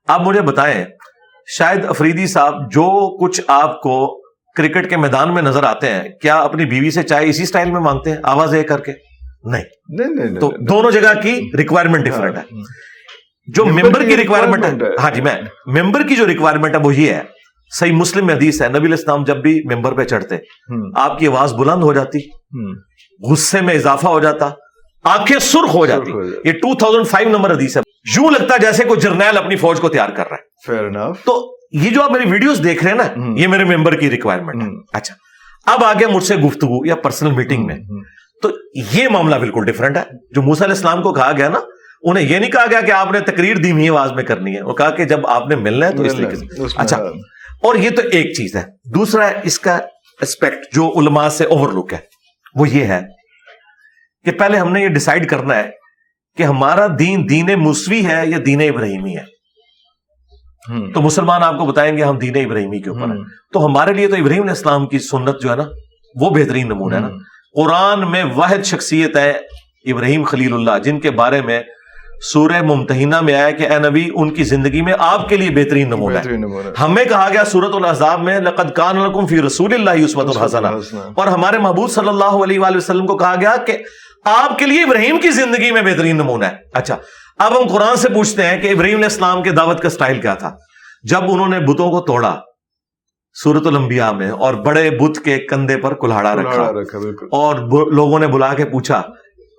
[0.08, 0.84] آپ مجھے بتائیں
[1.58, 4.22] شاید افریدی صاحب جو کچھ آپ کو
[4.56, 7.80] کرکٹ کے میدان میں نظر آتے ہیں کیا اپنی بیوی سے چائے اسی سٹائل میں
[7.80, 8.92] مانگتے ہیں؟ آواز کر کے۔
[9.44, 9.62] نہیں۔
[10.40, 12.42] تو دونوں جگہ کی ریکوائرمنٹ ڈفرنٹ ہے۔
[13.46, 14.70] جو ممبر کی ریکوائرمنٹ ہے۔
[15.02, 15.34] ہاں جی میں
[15.66, 17.22] ممبر کی جو ریکوائرمنٹ ہے وہ یہ ہے۔
[17.70, 20.36] صحیح مسلم میں حدیث ہے نبی علیہ السلام جب بھی ممبر پہ چڑھتے
[20.96, 22.18] آپ کی آواز بلند ہو جاتی
[23.30, 24.50] غصے میں اضافہ ہو جاتا
[25.04, 26.12] آنکھیں سرخ ہو جاتی۔
[26.44, 27.82] یہ 2005 نمبر حدیث ہے۔
[28.16, 31.56] یوں لگتا جیسے کوئی جرنیل اپنی فوج کو تیار کر رہا ہے۔ Fair enough تو
[31.72, 33.04] یہ جو آپ میری ویڈیوز دیکھ رہے ہیں نا۔
[33.40, 35.14] یہ میرے ممبر کی ریکوائرمنٹ ہے۔ اچھا۔
[35.66, 37.76] اب آگے مجھ سے گفتگو یا پرسنل میٹنگ میں۔
[38.42, 38.48] تو
[38.92, 41.58] یہ معاملہ بالکل ڈفرنٹ ہے۔ جو موسیٰ علیہ السلام کو کہا گیا نا
[42.02, 44.72] انہیں یہ نہیں کہا گیا کہ آپ نے تقریر دھیمی آواز میں کرنی ہے۔ وہ
[44.72, 46.96] کہا کہ جب آپ نے ملنا ہے تو اس طریقے سے۔ اچھا۔
[47.64, 49.78] اور یہ تو ایک چیز ہے۔ دوسرا اس کا
[50.20, 51.98] اسپیکٹ جو علماء سے اوور لک ہے۔
[52.54, 53.00] وہ یہ ہے
[54.24, 55.70] کہ پہلے ہم نے یہ ڈیسائیڈ کرنا ہے
[56.36, 59.34] کہ ہمارا دین دین موسوی ہے یا دین ابراہیمی ہے۔
[60.92, 64.08] تو مسلمان آپ کو بتائیں گے ہم دین ابراہیمی کے اوپر ہیں۔ تو ہمارے لیے
[64.08, 65.64] تو ابراہیم علیہ السلام کی سنت جو ہے نا
[66.20, 67.08] وہ بہترین نمونہ ہے نا۔
[67.54, 69.30] قرآن میں واحد شخصیت ہے
[69.92, 71.62] ابراہیم خلیل اللہ جن کے بارے میں
[72.20, 75.88] سورہ ممتحنہ میں آیا کہ اے نبی ان کی زندگی میں آپ کے لیے بہترین
[75.88, 76.22] نمونہ ہے۔
[76.80, 80.98] ہمیں کہا گیا سورت العذاب میں لقد کان لکم فی رسول اللہ عصمت الحسنہ۔ حسنہ۔
[81.14, 83.78] اور ہمارے محبوب صلی اللہ علیہ وآلہ وسلم کو کہا گیا کہ
[84.24, 86.96] آپ کے لیے ابراہیم کی زندگی میں بہترین نمونہ ہے۔ اچھا
[87.38, 90.34] اب ہم قرآن سے پوچھتے ہیں کہ ابراہیم علیہ السلام کے دعوت کا سٹائل کیا
[90.34, 90.56] تھا۔
[91.02, 92.40] جب انہوں نے بتوں کو توڑا
[93.42, 96.62] سورت الانبیاء میں اور بڑے بت کے کندھے پر کلہاڑا رکھا
[97.32, 97.58] اور
[97.92, 99.02] لوگوں نے بلا کے پوچھا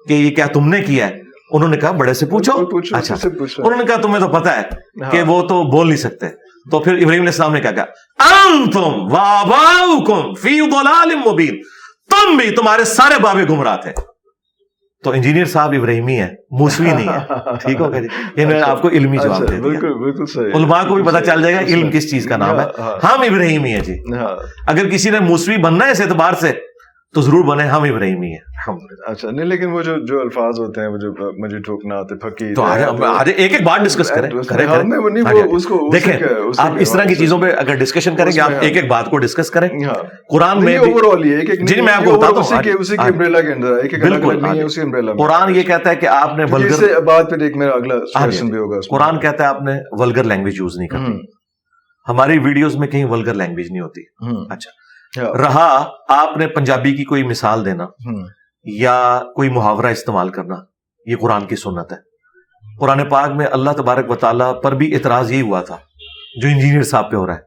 [0.08, 2.52] کہ یہ کیا تم نے کیا ہے؟ انہوں نے کہا بڑے سے پوچھو۔
[2.98, 3.16] اچھا۔
[3.58, 4.62] انہوں نے کہا تمہیں تو پتا ہے
[5.04, 6.28] ہاں۔ کہ وہ تو بول نہیں سکتے۔
[6.72, 7.86] تو پھر ابراہیم علیہ السلام نے کہا کہا
[8.20, 11.58] انتم واباؤکم فی ضلال مبین۔
[12.10, 13.92] تم بھی تمہارے سارے بابے گمراہ تھے۔
[15.04, 17.20] تو انجینئر صاحب ابراہیمی ہے موسوی نہیں ہے
[17.62, 19.80] ٹھیک ہوگا جی۔ یہ میں نے آپ کو علمی جواب اچھا، دے دیا۔
[20.58, 23.22] علماء کو بھی پتا چل جائے گا علم کس چیز کا نام ہے۔ ہاں، ہم
[23.22, 24.36] ابراہیمی ہیں جی۔ ہاں۔
[24.68, 26.54] اگر کسی نے موسوی بننا ہے اس اعتبار سے
[27.16, 28.74] تو ضرور بنے ہم ابراہیمی ہیں۔
[29.08, 31.12] اچھا نہیں لیکن وہ جو جو الفاظ ہوتے ہیں وہ جو
[31.44, 34.76] مجھے ٹھوکنا آتے پھکی تو آج ایک ایک بات ڈسکس کریں کریں ہاں،
[35.26, 36.14] ہاں اسی دیکھیں
[36.58, 39.18] آپ اس طرح کی چیزوں پہ اگر ڈسکشن کریں گے آپ ایک ایک بات کو
[39.18, 39.94] ڈسکس کریں۔ ہاں۔
[40.30, 43.78] قرآن میں بھی ایک جی، میں آپ کو بتاتا ہوں، اسی کے امبریلا کے اندر
[43.78, 46.38] ایک ایک الگ بالکل نہیں ہے اسی امبریلا میں۔ قرآن یہ کہتا ہے کہ آپ
[46.38, 49.50] نے ولگر بعد پھر ایک میرا اگلا ہاں جی، سیشن بھی ہوگا۔ قرآن کہتا ہے
[49.50, 51.20] آپ نے ولگر لینگویج یوز نہیں کرنی ہم،
[52.08, 54.02] ہماری ویڈیوز میں کہیں ولگر لینگویج نہیں ہوتی۔
[54.50, 54.85] اچھا۔ ہاں،
[55.18, 57.86] رہا آپ نے پنجابی کی کوئی مثال دینا
[58.64, 60.56] یا کوئی محاورہ استعمال کرنا
[61.06, 61.98] یہ قرآن کی سنت ہے۔
[62.80, 65.78] قرآن پاک میں اللہ تبارک و تعالیٰ پر بھی اعتراض یہی ہوا تھا
[66.42, 67.40] جو انجینئر صاحب پہ ہو رہا ہے۔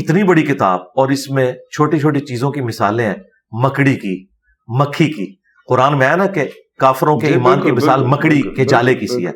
[0.00, 3.14] اتنی بڑی کتاب اور اس میں چھوٹی چھوٹی چیزوں کی مثالیں ہیں
[3.50, 4.26] مکڑی کی
[4.66, 5.36] مکھی کی۔
[5.68, 6.48] قرآن میں ہے نا کہ
[6.80, 9.32] کافروں کے جی، ایمان کی مثال مکڑی کے جالے کی سی ہے۔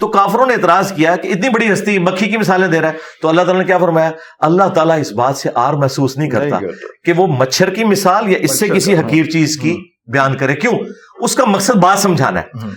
[0.00, 2.98] تو کافروں نے اعتراض کیا کہ اتنی بڑی ہستی مکھی کی مثالیں دے رہا ہے۔
[3.22, 6.58] تو اللہ تعالیٰ نے کیا فرمایا؟ اللہ تعالیٰ اس بات سے آر محسوس نہیں کرتا
[7.04, 10.12] کہ وہ مچھر کی مثال یا اس سے کسی کا، حقیر ہاں، چیز کی ہاں۔
[10.12, 10.78] بیان کرے۔ کیوں؟
[11.20, 12.68] اس کا مقصد بات سمجھانا ہے۔ ہم،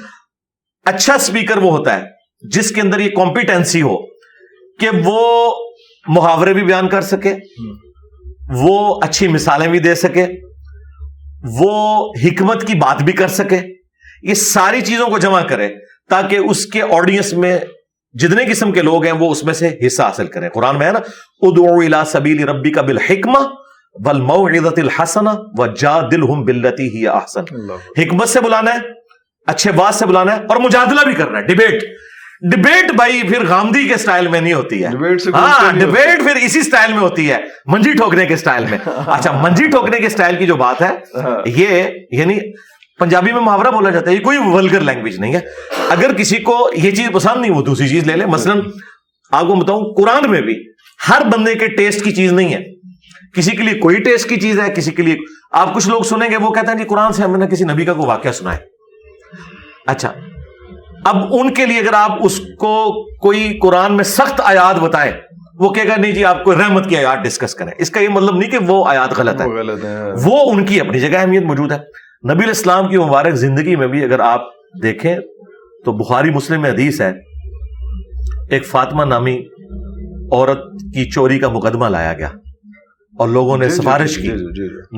[0.85, 2.05] اچھا اسپیکر وہ ہوتا ہے
[2.49, 3.97] جس کے اندر یہ کمپیٹنسی ہو
[4.79, 5.53] کہ وہ
[6.07, 7.33] محاورے بھی بیان کر سکے
[8.53, 10.25] وہ اچھی مثالیں بھی دے سکے
[11.59, 13.78] وہ حکمت کی بات بھی کر سکے۔
[14.23, 15.69] یہ ساری چیزوں کو جمع کرے
[16.09, 17.59] تاکہ اس کے آڈینس میں
[18.13, 20.91] جتنے قسم کے لوگ ہیں وہ اس میں سے حصہ حاصل کریں۔ قرآن میں ہے
[20.91, 20.99] نا
[21.41, 23.39] ادعو الى سبیل ربی کا بالحکمہ
[24.05, 27.43] والموعظت الحسنہ وجادلہم باللتی ہی احسن۔
[27.97, 28.79] حکمت سے بلانا ہے
[29.47, 31.83] اچھے بات سے بلانا ہے اور مجادلہ بھی کرنا ہے۔ ڈیبیٹ
[32.41, 34.89] ڈبیٹ بھائی پھر غامدی کے سٹائل میں نہیں ہوتی ہے۔
[35.33, 38.77] ہاں ڈبیٹ پھر اسی سٹائل میں ہوتی ہے منجی ٹھوکنے کے سٹائل میں۔
[39.07, 42.39] اچھا منجی ٹھوکنے کے سٹائل کی جو بات ہے ہاں۔ یہ یعنی
[42.99, 45.39] پنجابی میں محاورہ بولا جاتا ہے یہ کوئی ولگر لینگویج نہیں ہے۔
[45.89, 48.53] اگر کسی کو یہ چیز پسند نہیں وہ دوسری چیز لے لے۔ مثلا
[49.31, 50.55] آپ کو بتاؤں قرآن میں بھی
[51.09, 52.63] ہر بندے کے ٹیسٹ کی چیز نہیں ہے۔
[53.35, 55.15] کسی کے لیے کوئی ٹیسٹ کی چیز ہے کسی کے لیے۔
[55.51, 57.85] آپ کچھ لوگ سنیں گے وہ کہتے ہیں جی قرآن سے ہم نے کسی نبی
[57.85, 58.59] کا کوئی واقعہ سنا ہے۔
[59.87, 60.13] اچھا
[61.05, 62.73] اب ان کے لیے اگر آپ اس کو
[63.17, 65.11] کوئی قرآن میں سخت آیات بتائیں
[65.59, 68.09] وہ کہے گا نہیں جی آپ کو رحمت کی آیات ڈسکس کریں۔ اس کا یہ
[68.09, 69.47] مطلب نہیں کہ وہ آیات غلط ہے
[70.23, 71.77] وہ ان کی اپنی جگہ اہمیت موجود ہے۔
[72.23, 74.41] نبی الاسلام کی مبارک زندگی میں بھی اگر آپ
[74.83, 75.15] دیکھیں
[75.85, 77.11] تو بخاری مسلم میں حدیث ہے
[78.49, 79.35] ایک فاطمہ نامی
[80.31, 82.27] عورت کی چوری کا مقدمہ لایا گیا
[83.13, 84.31] اور لوگوں نے جی، جی، سفارش جی، کی۔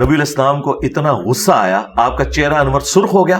[0.04, 3.40] نبی الاسلام کو اتنا غصہ آیا آپ کا چہرہ انور سرخ ہو گیا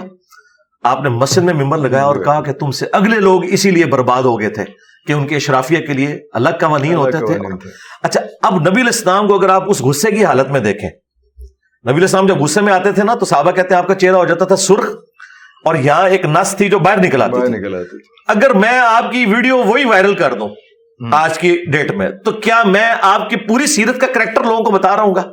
[0.84, 3.86] آپ نے مسجد میں ممبر لگایا اور کہا کہ تم سے اگلے لوگ اسی لیے
[3.86, 4.64] برباد ہو گئے تھے
[5.08, 7.38] کہ ان کے اشرافیہ کے لیے الگ قوانین ہوتے تھے۔
[8.04, 10.90] اچھا اب نبی الاسلام کو اگر آپ اس غصے کی حالت میں دیکھیں
[11.90, 14.16] نبی الاسلام جب غصے میں آتے تھے نا تو صحابہ کہتے ہیں آپ کا چہرہ
[14.16, 14.86] ہو جاتا تھا سرخ
[15.66, 17.54] اور یہاں ایک نس تھی جو باہر نکل آتی تھی۔
[18.28, 20.50] اگر میں آپ کی ویڈیو وہی وائرل کر دوں
[21.12, 24.72] آج کی ڈیٹ میں تو کیا میں آپ کی پوری سیرت کا کریکٹر لوگوں کو
[24.72, 25.24] بتا رہا ہوں گا؟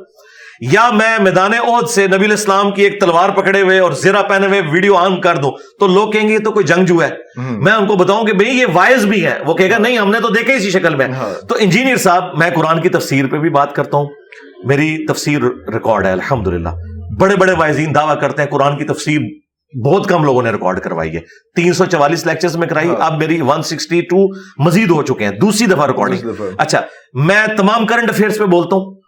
[0.61, 4.47] یا میں میدان عہد سے نبی الاسلام کی ایک تلوار پکڑے ہوئے اور زیرہ پہنے
[4.47, 7.09] ہوئے ویڈیو آن کر دوں؟ تو لوگ کہیں گے یہ تو کوئی جنگ جو ہے۔
[7.37, 10.11] میں ان کو بتاؤں کہ بھئی یہ وائز بھی ہے وہ کہے گا نہیں ہم
[10.11, 13.37] نے تو دیکھے اسی شکل میں۔ ہاں۔ تو انجینئر صاحب میں قرآن کی تفسیر پہ
[13.37, 14.07] بھی بات کرتا ہوں۔
[14.63, 15.39] میری تفسیر
[15.73, 16.47] ریکارڈ ہے الحمد
[17.19, 19.21] بڑے بڑے وائزین دعویٰ کرتے ہیں قرآن کی تفسیر
[19.85, 21.19] بہت کم لوگوں نے ریکارڈ کروائی ہے۔
[21.55, 25.23] تین سو چوالیس لیکچرز میں کرائی ہاں۔ اب میری ون سکسٹی ٹو مزید ہو چکے
[25.23, 26.81] ہیں دوسری دفعہ ریکارڈنگ۔ اچھا
[27.13, 28.99] میں تمام کرنٹ افیئرس پہ بولتا ہوں۔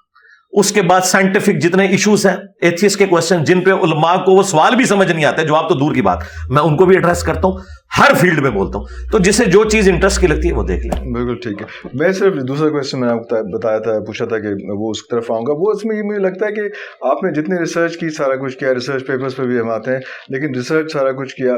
[0.52, 4.44] اس کے بعد سائنٹیفک جتنے ایشوز ہیں ایتھیس کے کوشچن جن پہ علماء کو وہ
[4.44, 6.18] سوال بھی سمجھ نہیں آتے جواب تو دور کی بات۔
[6.50, 7.58] میں ان کو بھی ایڈریس کرتا ہوں۔
[7.98, 10.86] ہر فیلڈ میں بولتا ہوں۔ تو جسے جو چیز انٹرسٹ کی لگتی ہے وہ دیکھ
[10.86, 14.48] لیں۔ بالکل ٹھیک ہے۔ میں صرف دوسرا کوشچن میں نے بتایا تھا، پوچھا تھا کہ
[14.68, 16.62] وہ اس طرف آؤں گا۔ وہ اس میں یہ مجھے لگتا ہے کہ
[17.02, 20.00] آپ نے جتنے ریسرچ کی، سارا کچھ کیا ریسرچ پیپرز پہ بھی ہم آتے ہیں،
[20.30, 21.54] لیکن ریسرچ سارا کچھ کیا۔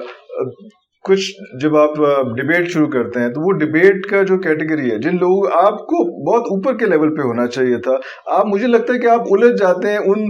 [1.03, 1.95] کچھ جب آپ
[2.37, 6.03] ڈبیٹ شروع کرتے ہیں تو وہ ڈبیٹ کا جو کیٹیگری ہے جن لوگ آپ کو
[6.31, 7.91] بہت اوپر کے لیول پہ ہونا چاہیے تھا
[8.25, 10.27] آپ مجھے لگتا ہے کہ آپ الجھ جاتے ہیں ان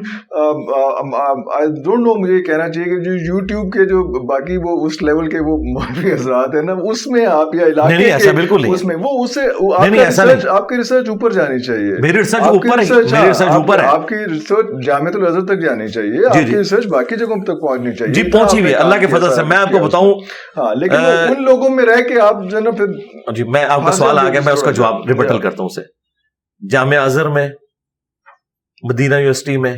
[1.83, 5.39] ڈونٹ نو مجھے کہنا چاہیے کہ جو یوٹیوب کے جو باقی وہ اس لیول کے
[5.39, 9.35] وہ مولوی حضرات ہیں نا اس میں آپ یا علاقے بالکل اس میں وہ اس
[9.35, 9.41] سے
[10.49, 11.95] آپ کی ریسرچ اوپر جانی چاہیے۔
[13.85, 17.43] آپ کی ریسرچ جامع الازہر تک جانی چاہیے۔ جی، آپ کی ریسرچ جی۔ باقی جگہوں
[17.43, 20.13] تک پہنچنی چاہیے۔ جی پہنچی ہوئی اللہ کے فضل سے میں آپ کو بتاؤں
[20.63, 20.95] ہاں لیکن
[21.29, 22.85] ان لوگوں میں رہ کے آپ جو نا پھر
[23.33, 25.81] جی میں آپ کا سوال آ گیا میں اس کا جواب ریبٹل کرتا ہوں اسے۔
[26.69, 27.49] جامعہ اظہر میں
[28.83, 29.73] مدینہ یونیورسٹی میں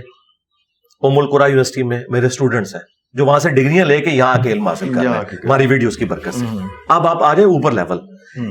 [1.02, 2.82] ام القرا یونیورسٹی میں میرے اسٹوڈنٹس ہیں
[3.14, 5.98] جو وہاں سے ڈگریاں لے کے یہاں کے علم حاصل کر رہے ہیں۔ ہماری ویڈیوز
[5.98, 6.46] کی برکت سے۔
[6.90, 8.00] اب آپ آ جائیں اوپر لیول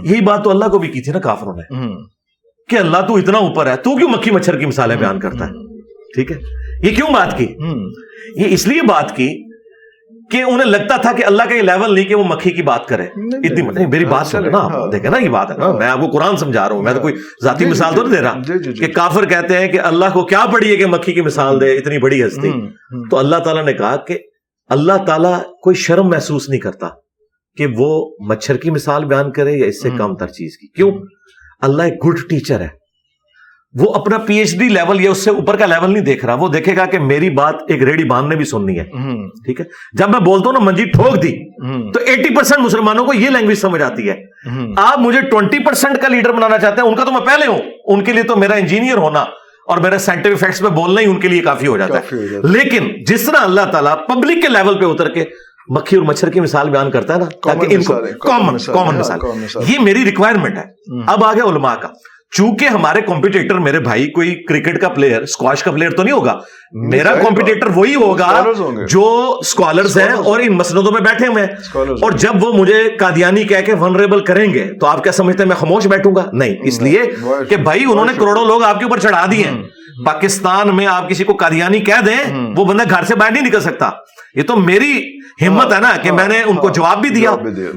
[0.05, 1.63] یہی بات تو اللہ کو بھی کی تھی نا کافروں نے۔
[2.69, 5.51] کہ اللہ تو اتنا اوپر ہے تو کیوں مکھی مچھر کی مثالیں بیان کرتا ہے؟
[6.15, 6.37] ٹھیک ہے؟
[6.91, 7.47] یہ کیوں بات کی؟
[8.37, 9.54] یہ اس لیے بات کی
[10.31, 12.87] کہ انہیں لگتا تھا کہ اللہ کا یہ لیول نہیں کہ وہ مکھی کی بات
[12.87, 15.75] کرے۔ اتنی نہیں میری بات سن نا ہاں۔ دیکھیں نا یہ بات ہے۔ نا ہاں۔
[15.75, 18.17] میں آپ کو قرآن سمجھا رہا ہوں میں تو کوئی ذاتی جی، مثال تو نہیں
[18.17, 20.87] دے رہا جی، جی، کہ کافر کہتے ہیں کہ اللہ کو کیا پڑی ہے کہ
[20.87, 22.51] مکھی کی مثال دے اتنی بڑی ہستی۔
[23.11, 24.19] تو اللہ تعالیٰ نے کہا کہ
[24.69, 26.89] اللہ تعالیٰ کوئی شرم محسوس نہیں کرتا
[27.57, 30.93] کہ وہ مچھر کی مثال بیان کرے یا اس سے کم تر چیز کی۔ کیوں؟
[31.61, 32.84] اللہ ایک گڈ ٹیچر ہے۔
[33.75, 36.35] وہ اپنا پی ایچ ڈی لیول یا اس سے اوپر کا لیول نہیں دیکھ رہا
[36.35, 38.85] وہ دیکھے گا کہ میری بات ایک ریڈی بان نے بھی سننی ہے۔
[39.45, 41.53] ٹھیک ہے؟ جب میں بولتا ہوں نا منجی ٹھوک دی
[41.93, 44.15] تو ایٹی پرسینٹ مسلمانوں کو یہ لینگویج سمجھ آتی ہے۔
[44.77, 47.59] آپ مجھے ٹوینٹی پرسینٹ کا لیڈر بنانا چاہتے ہیں ان کا تو میں پہلے ہوں۔
[47.85, 49.21] ان کے لیے تو میرا انجینئر ہونا
[49.69, 52.01] اور میرا سائنٹیفک فیکٹس پہ بولنا ہی ان کے لیے کافی ہو جاتا ہے۔
[52.49, 55.25] لیکن جس طرح اللہ تعالیٰ پبلک کے لیول پہ اتر کے
[55.69, 57.93] مکھی اور مچھر کی مثال بیان کرتا ہے نا تاکہ ان کو
[58.29, 59.19] کامن کامن مثال
[59.69, 60.65] یہ میری ریکوائرمنٹ ہے۔
[61.07, 61.89] اب آگے علماء کا۔
[62.37, 66.39] چونکہ ہمارے کمپیٹیٹر میرے بھائی کوئی کرکٹ کا پلیئر اسکواش کا پلیئر تو نہیں ہوگا.
[66.91, 68.43] میرا کمپیٹیٹر وہی ہوگا
[68.91, 69.05] جو
[69.41, 71.93] اسکالرز ہیں اور ان مسندوں میں بیٹھے ہوئے ہیں.
[72.03, 75.49] اور جب وہ مجھے قادیانی کہہ کے ونریبل کریں گے تو آپ کیا سمجھتے ہیں
[75.49, 76.57] میں خاموش بیٹھوں گا؟ نہیں.
[76.63, 77.05] اس لیے
[77.49, 79.51] کہ بھائی انہوں نے کروڑوں لوگ آپ کے اوپر چڑھا دیے
[80.07, 83.61] پاکستان میں آپ کسی کو قادیانی کہہ دیں وہ بندہ گھر سے باہر نہیں نکل
[83.61, 83.91] سکتا۔
[84.35, 87.09] یہ تو میری ہمت ہے نا کہ ہاں، میں نے ان کو ہاں، جواب بھی
[87.09, 87.31] دیا۔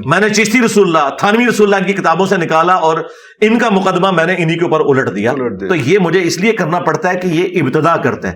[0.06, 2.98] میں نے چشتی رسول اللہ تھانوی رسول اللہ کی کتابوں سے نکالا اور
[3.40, 5.32] ان کا مقدمہ میں نے انہی کے اوپر الٹ دیا۔
[5.68, 8.34] تو یہ مجھے اس لیے کرنا پڑتا ہے کہ یہ ابتدا کرتے ہیں۔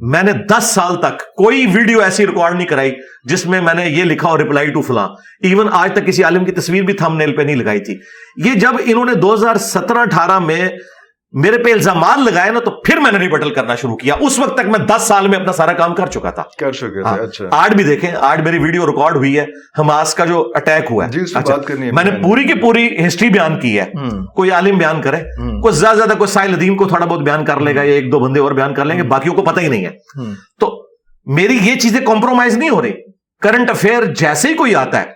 [0.00, 2.92] میں نے دس سال تک کوئی ویڈیو ایسی ریکارڈ نہیں کرائی
[3.24, 5.08] جس میں میں نے یہ لکھا اور ریپلائی ٹو فلاں۔
[5.42, 7.98] ایون آج تک کسی عالم کی تصویر بھی تھم نیل پہ نہیں لگائی تھی۔
[8.36, 10.68] یہ جب انہوں نے دو ہزار سترہ اٹھارہ میں
[11.32, 14.54] میرے پہ الزامات لگائے نا تو پھر میں نے ریبٹل کرنا شروع کیا۔ اس وقت
[14.54, 17.44] تک میں دس سال میں اپنا سارا کام کر چکا تھا۔ کر چکے ہاں، اچھا۔
[17.50, 19.44] آج بھی دیکھیں آج میری ویڈیو ریکارڈ ہوئی ہے۔
[19.78, 23.28] حماس کا جو اٹیک ہوا جی، ہے اچھا، ہے۔ میں نے۔ پوری کی پوری ہسٹری
[23.28, 23.84] بیان کی ہے۔
[24.34, 25.16] کوئی عالم بیان کرے۔
[25.60, 28.12] کوئی زیادہ زیادہ کوئی سائل ادیم کو تھوڑا بہت بیان کر لے گا یا ایک
[28.12, 29.90] دو بندے اور بیان کر لیں گے باقیوں کو پتہ ہی نہیں ہے۔
[30.60, 30.86] تو
[31.24, 32.92] میری یہ چیزیں کمپرومائز نہیں ہو رہی۔
[33.42, 35.06] کرنٹ افیئر جیسے ہی کوئی آتا ہے۔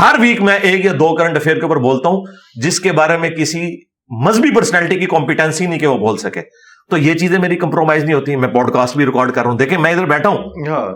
[0.00, 2.22] ہر ویک میں ایک یا دو کرنٹ افیئر کے اوپر بولتا ہوں
[2.62, 6.40] جس کے بارے میں کسی مذہبی پرسنالٹی کی کمپیٹنسی نہیں کہ وہ بول سکے۔
[6.90, 9.58] تو یہ چیزیں میری کمپرومائز نہیں ہوتی میں پوڈ کاسٹ بھی ریکارڈ کر رہا ہوں۔
[9.58, 10.86] دیکھیں میں ادھر بیٹھا ہوں۔ ہاں۔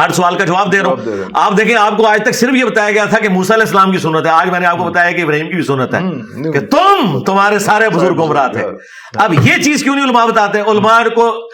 [0.00, 0.96] ہر سوال کا جواب دے رہا ہوں۔
[1.34, 3.92] آپ دیکھیں آپ کو آج تک صرف یہ بتایا گیا تھا کہ موسیٰ علیہ السلام
[3.92, 6.00] کی سنت ہے۔ آج میں نے آپ کو بتایا کہ ابراہیم کی بھی سنت ہے۔
[6.52, 8.62] کہ تم تمہارے سارے بزرگ گمراہ تھے۔
[9.14, 11.48] اب یہ چیز کیوں نہیں علماء بتاتے؟ ہیں علماء کو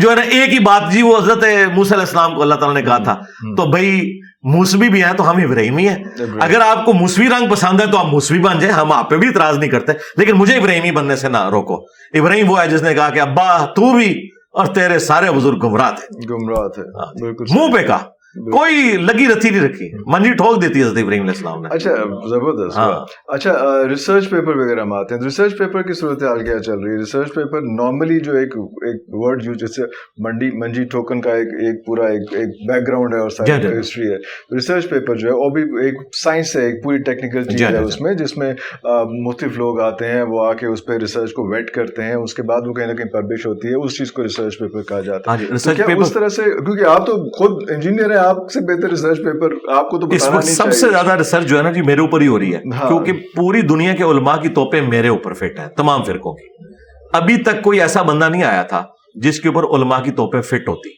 [0.00, 2.74] جو ہے نا ایک ہی بات جی وہ حضرت موسیٰ علیہ السلام کو اللہ تعالیٰ
[2.74, 3.14] نے کہا تھا۔
[3.56, 6.04] تو بھائی موسوی بھی ہیں تو ہم ابراہیمی ہیں۔
[6.40, 9.16] اگر آپ کو موسوی رنگ پسند ہے تو آپ موسوی بن جائیں ہم آپ پہ
[9.16, 11.74] بھی اعتراض نہیں کرتے۔ لیکن مجھے ابراہیمی بننے سے نہ روکو۔
[12.14, 15.90] ابراہیم وہ ہے جس نے کہا کہ ابا تو بھی اور تیرے سارے بزرگ گمراہ
[15.90, 20.80] تھے۔ گمراہ تھے۔ ہاں۔ منہ پہ کہا۔ کوئی لگی رتھی نہیں رکھی۔ منجی ٹھوک دیتی
[20.80, 21.90] ہے حضرت ابراہیم علیہ السلام نے۔ اچھا
[22.28, 23.52] زبردست۔ ہاں۔ اچھا
[23.88, 27.34] ریسرچ پیپر وغیرہ ہم آتے ہیں۔ ریسرچ پیپر کی صورتحال کیا چل رہی ہے؟ ریسرچ
[27.34, 29.82] پیپر نارملی جو ایک ایک ورڈ یوز جیسے
[30.18, 33.78] منڈی منجی ٹوکن کا ایک ایک پورا ایک ایک بیک گراؤنڈ ہے اور جی، جی۔
[33.80, 34.16] ہسٹری ہے۔
[34.54, 37.70] ریسرچ پیپر جو ہے وہ بھی ایک سائنس ہے ایک پوری ٹیکنیکل چیز جی، ہے
[37.70, 38.52] جی، اس میں جس میں
[39.26, 42.34] مختلف لوگ آتے ہیں وہ آ کے اس پہ ریسرچ کو ویٹ کرتے ہیں۔ اس
[42.34, 45.00] کے بعد وہ کہیں نہ کہیں پبلش ہوتی ہے۔ اس چیز کو ریسرچ پیپر کہا
[45.00, 48.23] جاتا ہاں ہے جی کیا پیپر اس طرح سے کیونکہ آپ تو خود انجینئر ہیں
[48.24, 51.12] آپ سے بہتر ریسرچ پیپر آپ کو تو اس بتانا وقت نہیں سب سے زیادہ
[51.12, 53.94] ریسرچ جو ہے نا جی میرے اوپر ہی ہو رہی ہے ہاں۔ کیونکہ پوری دنیا
[53.94, 56.48] کے علماء کی توپیں میرے اوپر فٹ ہیں تمام فرقوں کی۔
[57.12, 58.82] ابھی تک کوئی ایسا بندہ نہیں آیا تھا
[59.14, 60.88] جس کے اوپر علماء کی توپیں فٹ ہوتی۔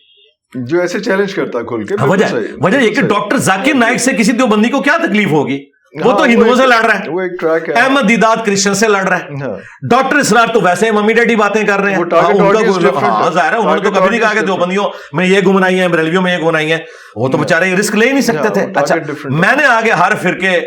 [0.65, 4.33] جو ایسے چیلنج کرتا کھل کے بالکل وجہ یہ کہ۔ ڈاکٹر ذاکر نائک سے کسی
[4.33, 5.59] دیوبندی کو کیا تکلیف ہوگی؟
[6.05, 8.37] وہ ہاں، تو وہ ہندوؤں سے لڑ رہا ہے۔ وہ ایک ٹریک ہے۔ احمد دیداد
[8.46, 9.57] کرسچن سے لڑ رہا ہے۔ ہاں،
[9.90, 12.22] ڈاکٹر اسرار تو ویسے ممی ڈیڈی باتیں کر رہے ہیں۔ ہاں،
[13.01, 15.81] ہاں ہے۔ ظاہر ہے انہوں نے تو کبھی نہیں کہا کہ دیوبندیوں میں یہ گمنائی
[15.81, 16.79] ہیں بریلویوں میں یہ گمنائی ہیں۔
[17.16, 18.94] وہ تو بےچارے رسک لے ہی نہیں سکتے ہاں، تھے۔ اچھا۔
[19.25, 20.61] میں نے آگے ہر فرقے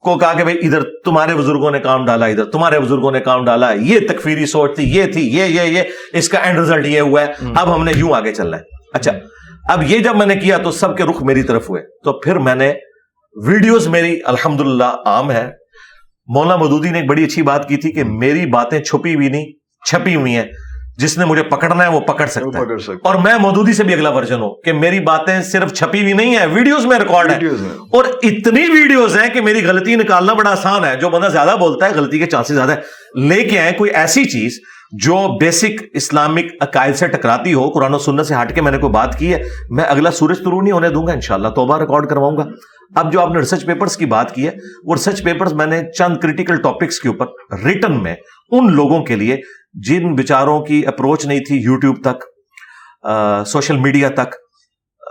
[0.00, 3.44] کو کہا کہ بھائی ادھر تمہارے بزرگوں نے کام ڈالا ادھر تمہارے بزرگوں نے کام
[3.44, 7.00] ڈالا۔ یہ تکفیری سوچ تھی یہ تھی یہ یہ یہ۔ اس کا اینڈ ریزلٹ یہ
[7.00, 8.62] ہوا ہے۔ اب ہم نے یوں آگے چلنا ہے۔
[8.94, 9.12] اچھا
[9.68, 12.36] اب یہ جب میں نے کیا تو سب کے رخ میری طرف ہوئے۔ تو پھر
[12.36, 12.72] میں نے
[13.42, 14.60] ویڈیوز میری الحمد
[15.06, 15.50] عام ہے۔
[16.26, 19.44] مولانا مودودی نے ایک بڑی اچھی بات کی تھی کہ میری باتیں چھپی ہوئی نہیں
[19.86, 20.42] چھپی ہوئی ہیں۔
[20.98, 23.94] جس نے مجھے پکڑنا ہے وہ پکڑ سکتا ہے۔ سکتا اور میں مودودی سے بھی
[23.94, 27.38] اگلا ورژن ہوں کہ میری باتیں صرف چھپی ہوئی نہیں ہے ویڈیوز میں ریکارڈ ہے
[27.92, 31.86] اور اتنی ویڈیوز ہیں کہ میری غلطی نکالنا بڑا آسان ہے۔ جو بندہ زیادہ بولتا
[31.86, 32.80] ہے غلطی کے چانسز زیادہ ہے
[33.20, 34.60] لے کے آئے کوئی ایسی چیز
[34.92, 38.78] جو بیسک اسلامک عقائد سے ٹکراتی ہو قرآن و سنت سے ہٹ کے میں نے
[38.78, 42.08] کوئی بات کی ہے۔ میں اگلا سورج طرو نہیں ہونے دوں گا انشاءاللہ توبہ ریکارڈ
[42.08, 42.44] کرواؤں گا۔
[42.94, 44.50] اب جو آپ نے ریسرچ پیپرز کی بات کی ہے
[44.84, 47.26] وہ ریسرچ پیپرز میں نے چند کریٹیکل ٹاپکس کے اوپر
[47.64, 48.14] ریٹن میں
[48.50, 49.36] ان لوگوں کے لیے
[49.74, 52.24] جن بیچاروں کی اپروچ نہیں تھی یوٹیوب تک
[53.48, 54.34] سوشل میڈیا تک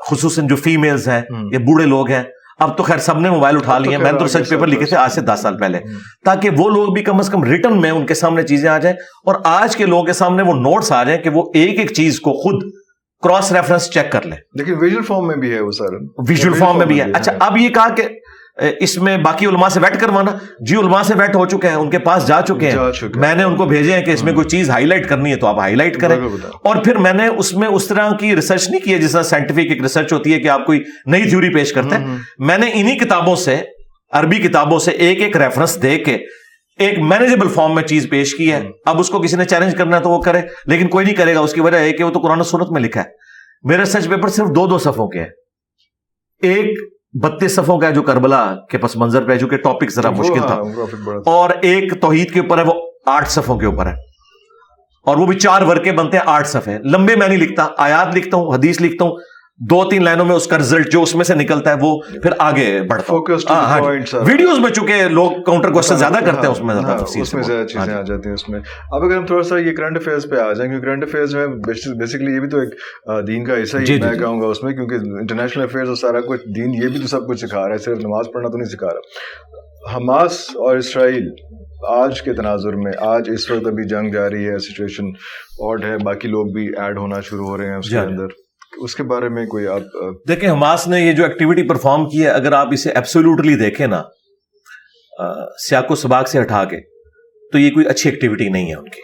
[0.10, 2.24] خصوصاً جو فیمیلز ہیں۔ یا بوڑھے لوگ ہیں
[2.60, 4.98] اب تو خیر سب نے موبائل اٹھا لیے میں نے تو ریسرچ پیپر لکھے۔ تھے
[4.98, 5.80] آج سے دس سال پہلے۔
[6.26, 8.98] تاکہ وہ لوگ بھی کم از کم ریٹن میں ان کے سامنے چیزیں آ جائیں
[9.26, 12.20] اور آج کے لوگوں کے سامنے وہ نوٹس آ جائیں کہ وہ ایک ایک چیز
[12.20, 12.64] کو خود
[13.24, 15.96] کراس ریفرنس چیک کر لیں لیکن ویژل فارم میں بھی ہے وہ سر
[16.30, 18.04] ویژول فارم میں بھی ہے اچھا اب یہ کہا کہ
[18.80, 21.90] اس میں باقی علماء سے ویٹ کروانا جی علماء سے ویٹ ہو چکے ہیں ان
[21.90, 22.78] کے پاس جا چکے ہیں۔
[23.16, 25.36] میں نے ان کو بھیجے ہیں کہ اس میں کوئی چیز ہائی لائٹ کرنی ہے
[25.36, 26.16] تو آپ ہائی لائٹ کریں۔
[26.64, 29.24] اور پھر میں نے اس میں اس طرح کی ریسرچ نہیں کی ہے جس طرح
[29.24, 32.72] سائنٹیفک ایک ریسرچ ہوتی ہے کہ آپ کوئی نئی تھیوری پیش کرتے ہیں میں نے
[32.74, 33.62] انہی کتابوں سے
[34.12, 36.18] عربی کتابوں سے ایک ایک ریفرنس دے کے
[36.78, 39.98] ایک مینیجبل فارم میں چیز پیش کی ہے۔ اب اس کو کسی نے چیلنج کرنا
[39.98, 42.12] ہے تو وہ کرے لیکن کوئی نہیں کرے گا۔ اس کی وجہ ہے کہ وہ
[42.12, 43.06] تو قرآن سنت میں لکھا ہے۔
[43.64, 45.28] میرا سچ پیپر صرف دو دو صفوں کے ہے
[46.42, 46.80] ایک
[47.24, 50.40] بتیس صفوں کا ہے جو کربلا کے پس منظر پہ جو کہ ٹاپک ذرا مشکل
[50.48, 52.74] تھا۔ ہاں، تھا۔ اور ایک توحید کے اوپر ہے وہ
[53.06, 53.94] آٹھ صفوں کے اوپر ہے۔
[55.06, 58.38] اور وہ بھی چار ورکے بنتے ہیں آٹھ صفحے۔ لمبے میں نہیں لکھتا آیات لکھتا
[58.38, 59.18] ہوں حدیث لکھتا ہوں
[59.60, 61.90] دو تین لائنوں میں اس کا رزلٹ جو اس میں سے نکلتا ہے وہ
[62.24, 66.42] پھر آگے بڑھتا to ہاں، ہاں جی۔ ویڈیوز میں چونکہ لوگ کاؤنٹر کوشچن زیادہ کرتے
[66.42, 68.60] ہیں اس میں زیادہ ہاں، اس میں زیادہ چیزیں جی۔ آ جاتی ہیں اس میں
[68.60, 71.48] اب اگر ہم تھوڑا سا یہ کرنٹ افیئرس پہ آ جائیں کیونکہ کرنٹ افیئرس میں
[71.96, 72.76] بیسکلی یہ بھی تو ایک
[73.28, 75.88] دین کا حصہ جی، ہی جی، میں جی۔ کہوں گا اس میں کیونکہ انٹرنیشنل افیئرس
[75.88, 78.50] اور سارا کچھ دین یہ بھی تو سب کچھ سکھا رہا ہے صرف نماز پڑھنا
[78.50, 81.30] تو نہیں سکھا رہا حماس اور اسرائیل
[81.90, 85.10] آج کے تناظر میں آج اس وقت ابھی جنگ جاری ہے سچویشن
[85.62, 88.12] آڈ ہے باقی لوگ بھی ایڈ ہونا شروع ہو رہے ہیں اس کے جی، جی۔
[88.12, 88.42] اندر
[88.82, 89.82] اس کے بارے میں کوئی آپ
[90.28, 94.04] دیکھیں حماس نے یہ جو ایکٹیویٹی پرفارم کی ہے اگر آپ اسے ایبسولوٹلی دیکھیں نا
[95.70, 96.78] سیاق و سباق سے ہٹا کے
[97.52, 99.02] تو یہ کوئی اچھی ایکٹیویٹی نہیں ہے ان کی۔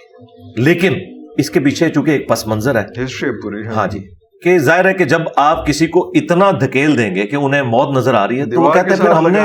[0.61, 0.93] لیکن
[1.37, 3.99] اس کے پیچھے چونکہ ایک پس منظر ہے۔ ہسٹری پوری ہاں۔ جی۔
[4.43, 7.97] کہ ظاہر ہے کہ جب آپ کسی کو اتنا دھکیل دیں گے کہ انہیں موت
[7.97, 9.39] نظر آ رہی ہے تو وہ کہتے ہیں پھر ہم نے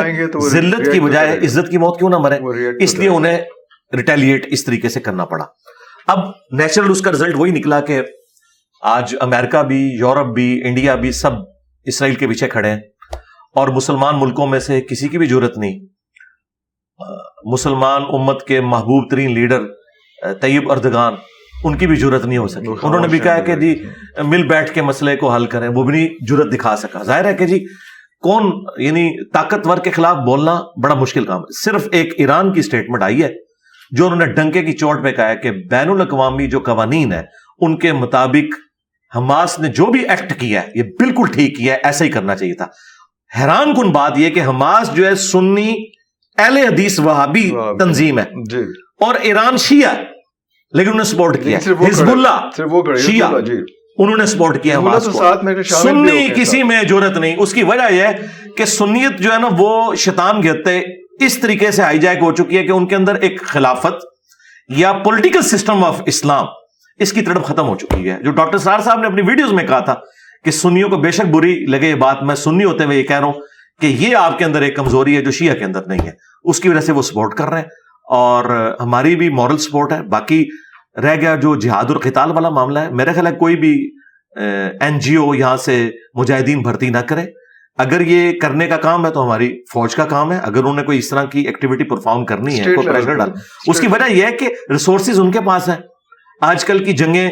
[0.49, 2.39] ذلت کی بجائے عزت کی موت کیوں نہ مرے؟
[2.85, 3.41] اس لیے انہیں
[3.97, 5.45] ریٹیلیٹ اس طریقے سے کرنا پڑا۔
[6.07, 6.19] اب
[6.53, 8.03] نیچرل اس کا رزلٹ وہی نکلا کہ
[8.85, 11.31] آج امریکہ بھی یورپ بھی انڈیا بھی سب
[11.85, 12.81] اسرائیل کے پیچھے کھڑے ہیں۔
[13.55, 15.81] اور مسلمان ملکوں میں سے کسی کی بھی ضرورت نہیں۔
[17.44, 19.61] مسلمان امت کے محبوب ترین لیڈر
[20.40, 21.14] طیب اردگان
[21.64, 23.83] ان کی بھی ضرورت نہیں ہو سکی۔ انہوں نے بھی کہا کہ جی
[24.25, 27.35] مل بیٹھ کے مسئلے کو حل کریں۔ وہ بھی نہیں ضرورت دکھا سکا۔ ظاہر ہے
[27.35, 27.64] کہ جی
[28.23, 33.03] کون یعنی طاقتور کے خلاف بولنا بڑا مشکل کام ہے۔ صرف ایک ایران کی اسٹیٹمنٹ
[33.03, 33.29] آئی ہے
[33.90, 37.23] جو انہوں نے ڈنکے کی چوٹ پہ کہا ہے کہ بین الاقوامی جو قوانین ہے
[37.59, 38.63] ان کے مطابق
[39.16, 42.37] حماس نے جو بھی ایکٹ کیا ہے یہ بالکل ٹھیک کیا ہے ایسا ہی کرنا
[42.37, 42.66] چاہیے تھا۔
[43.40, 45.74] حیران کن بات یہ کہ حماس جو ہے سنی
[46.38, 48.62] اہل حدیث وہابی تنظیم ہے۔ جی۔
[49.05, 49.94] اور ایران شیعہ
[50.72, 52.48] لیکن انہوں نے سپورٹ کیا۔ حزب اللہ
[52.96, 53.57] شیعہ جی۔
[53.98, 54.79] انہوں نے سپورٹ کیا
[55.83, 58.12] سنی کسی میں ضرورت نہیں۔ اس کی وجہ یہ ہے
[58.57, 60.81] کہ سنیت جو ہے نا وہ شیطان گھتے
[61.20, 64.05] اس طریقے سے ہائی جیک ہو چکی ہے کہ ان کے اندر ایک خلافت
[64.68, 66.46] یا پولیٹیکل سسٹم آف اسلام
[66.99, 69.65] اس کی تڑپ ختم ہو چکی ہے۔ جو ڈاکٹر سار صاحب نے اپنی ویڈیوز میں
[69.65, 69.95] کہا تھا
[70.45, 73.17] کہ سنیوں کو بے شک بری لگے یہ بات میں سنی ہوتے ہوئے یہ کہہ
[73.17, 73.35] رہا ہوں
[73.81, 76.11] کہ یہ آپ کے اندر ایک کمزوری ہے جو شیعہ کے اندر نہیں ہے۔
[76.45, 77.67] اس کی وجہ سے وہ سپورٹ کر رہے ہیں
[78.11, 80.45] اور ہماری بھی مورل سپورٹ ہے۔ باقی
[81.03, 83.91] رہ گیا جو جہاد القتال والا معاملہ ہے۔ میرا خیال ہے کوئی بھی
[84.81, 87.23] این جی او یہاں سے مجاہدین بھرتی نہ کرے۔
[87.79, 90.83] اگر یہ کرنے کا کام ہے تو ہماری فوج کا کام ہے۔ اگر انہوں نے
[90.83, 93.31] کوئی اس طرح کی ایکٹیویٹی پرفارم کرنی ہے کوئی پریشر ڈال
[93.67, 95.77] اس کی وجہ یہ ہے کہ ریسورسز ان کے پاس ہیں۔
[96.40, 97.31] آج کل کی جنگیں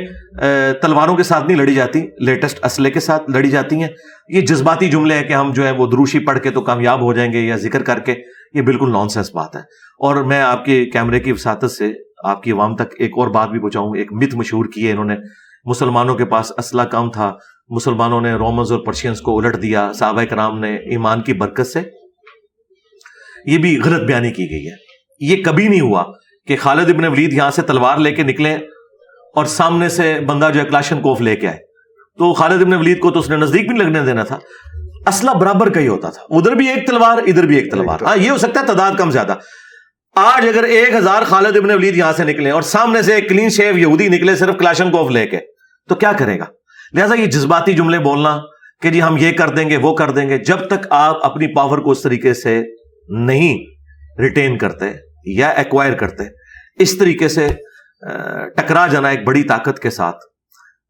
[0.83, 3.89] تلواروں کے ساتھ نہیں لڑی جاتی لیٹسٹ اسلحے کے ساتھ لڑی جاتی ہیں۔
[4.29, 7.13] یہ جذباتی جملے ہیں کہ ہم جو ہے وہ دروشی پڑھ کے تو کامیاب ہو
[7.13, 8.15] جائیں گے یا ذکر کر کے،
[8.55, 9.61] یہ بالکل نان سینس بات ہے۔
[9.99, 11.93] اور میں آپ کے کیمرے کی وساطت سے
[12.25, 15.05] آپ کی عوام تک ایک اور بات بھی پہنچاؤں، ایک مت مشہور کی ہے انہوں
[15.05, 15.17] نے۔
[15.65, 17.35] مسلمانوں کے پاس اسلحہ کم تھا،
[17.69, 21.81] مسلمانوں نے رومنز اور پرشینس کو الٹ دیا، صحابہ کرام نے ایمان کی برکت سے۔
[23.47, 24.77] یہ بھی غلط بیانی کی گئی ہے۔
[25.21, 26.05] یہ کبھی نہیں ہوا
[26.47, 28.57] کہ خالد ابن ولید یہاں سے تلوار لے کے نکلے
[29.35, 31.59] اور سامنے سے بندہ جو ہے کلاشن کوف لے کے آئے۔
[32.19, 34.39] تو خالد ابن ولید کو تو اس نے نزدیک بھی لگنے دینا تھا۔
[35.07, 38.17] اسلحہ برابر کا ہی ہوتا تھا۔ ادھر بھی ایک تلوار، ادھر بھی ایک تلوار۔ ہاں
[38.17, 39.35] یہ ہو سکتا ہے تعداد کم زیادہ۔
[40.17, 43.49] آج اگر ایک ہزار خالد ابن ولید یہاں سے نکلے اور سامنے سے ایک کلین
[43.51, 45.39] شیف یہودی نکلے صرف کلاشن کوف لے کے،
[45.89, 46.45] تو کیا کرے گا؟
[46.95, 48.41] لہٰذا یہ جذباتی جملے بولنا
[48.83, 51.55] کہ جی ہم یہ کر دیں گے، وہ کر دیں گے، جب تک آپ اپنی
[51.55, 52.63] پاور کو اس طریقے سے
[53.09, 53.65] نہیں
[54.21, 54.87] ریٹین کرتے
[55.25, 56.25] یا ایکوائر کرتے،
[56.79, 57.49] اس طریقے سے
[58.57, 60.17] ٹکرا جانا ایک بڑی طاقت کے ساتھ۔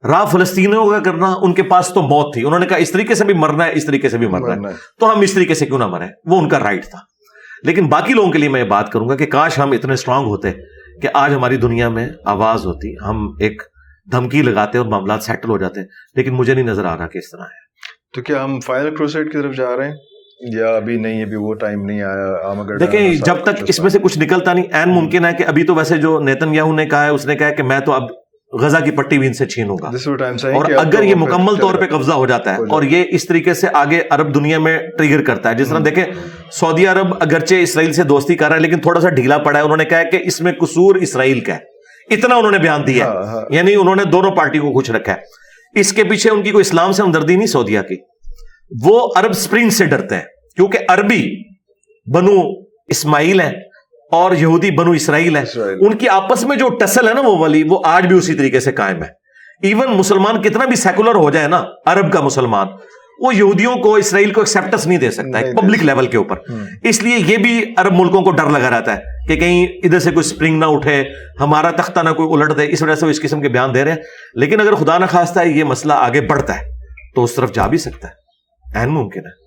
[0.06, 3.14] راہ فلسطینوں کا کرنا ان کے پاس تو موت تھی۔ انہوں نے کہا اس طریقے
[3.14, 5.66] سے بھی مرنا ہے اس طریقے سے بھی مرنا ہے۔ تو ہم اس طریقے سے
[5.66, 6.98] کیوں نہ مرے وہ ان کا رائٹ تھا۔
[7.62, 10.26] لیکن باقی لوگوں کے لیے میں یہ بات کروں گا کہ کاش ہم اتنے اسٹرانگ
[10.26, 10.52] ہوتے
[11.02, 13.62] کہ آج ہماری دنیا میں آواز ہوتی ہم ایک
[14.12, 15.80] دھمکی لگاتے اور معاملات سیٹل ہو جاتے۔
[16.14, 17.62] لیکن مجھے نہیں نظر آ رہا کہ اس طرح ہے۔
[18.14, 19.96] تو کیا ہم فائنل کی طرف جا رہے ہیں؟
[20.42, 24.18] یا ابھی نہیں ابھی وہ ٹائم نہیں آیا دیکھیں جب تک اس میں سے کچھ
[24.18, 27.10] نکلتا نہیں این ممکن ہے کہ ابھی تو ویسے جو نیتن یاہو نے کہا ہے
[27.10, 28.02] اس نے کہا کہ میں تو اب
[28.60, 29.90] غزہ کی پٹی بھی ان سے چھینوں گا۔
[30.54, 33.66] اور اگر یہ مکمل طور پہ قبضہ ہو جاتا ہے اور یہ اس طریقے سے
[33.74, 36.04] آگے عرب دنیا میں ٹریگر کرتا ہے۔ جس طرح دیکھیں
[36.52, 39.64] سعودی عرب اگرچہ اسرائیل سے دوستی کر رہا ہے لیکن تھوڑا سا ڈھیلا پڑا ہے۔
[39.64, 41.58] انہوں نے کہا کہ اس میں قصور اسرائیل کا ہے۔
[42.14, 44.90] اتنا انہوں نے بیان دیا ہے۔ ہاں، ہاں۔ یعنی انہوں نے دونوں پارٹیوں کو خوش
[44.90, 47.96] رکھا ہے۔ اس کے پیچھے ان کی کوئی اسلام سے ہمدردی نہیں سعودیہ کی۔
[48.84, 50.22] وہ عرب سپرنگ سے ڈرتے ہیں۔
[50.56, 51.42] کیونکہ عربی
[52.14, 52.40] بنو
[52.88, 53.52] اسماعیل ہیں
[54.10, 55.42] اور یہودی بنو اسرائیل ہے
[55.80, 58.60] ان کی آپس میں جو ٹسل ہے نا وہ والی وہ آج بھی اسی طریقے
[58.60, 59.08] سے قائم ہے۔
[59.62, 62.66] ایون مسلمان کتنا بھی سیکولر ہو جائے نا عرب کا مسلمان
[63.18, 66.36] وہ یہودیوں کو اسرائیل کو ایکسپٹنس نہیں دے سکتا ہے پبلک لیول کے اوپر۔
[66.82, 70.10] اس لیے یہ بھی عرب ملکوں کو ڈر لگا رہتا ہے کہ کہیں ادھر سے
[70.10, 71.04] کوئی سپرنگ نہ اٹھے
[71.40, 73.84] ہمارا تختہ نہ کوئی الٹ دے اس وجہ سے وہ اس قسم کے بیان دے
[73.84, 73.98] رہے ہیں۔
[74.34, 76.64] لیکن اگر خدا نہ خواستہ ہے یہ مسئلہ آگے بڑھتا ہے
[77.14, 78.12] تو اس طرف جا بھی سکتا ہے۔
[78.78, 79.41] این ممکن ہے۔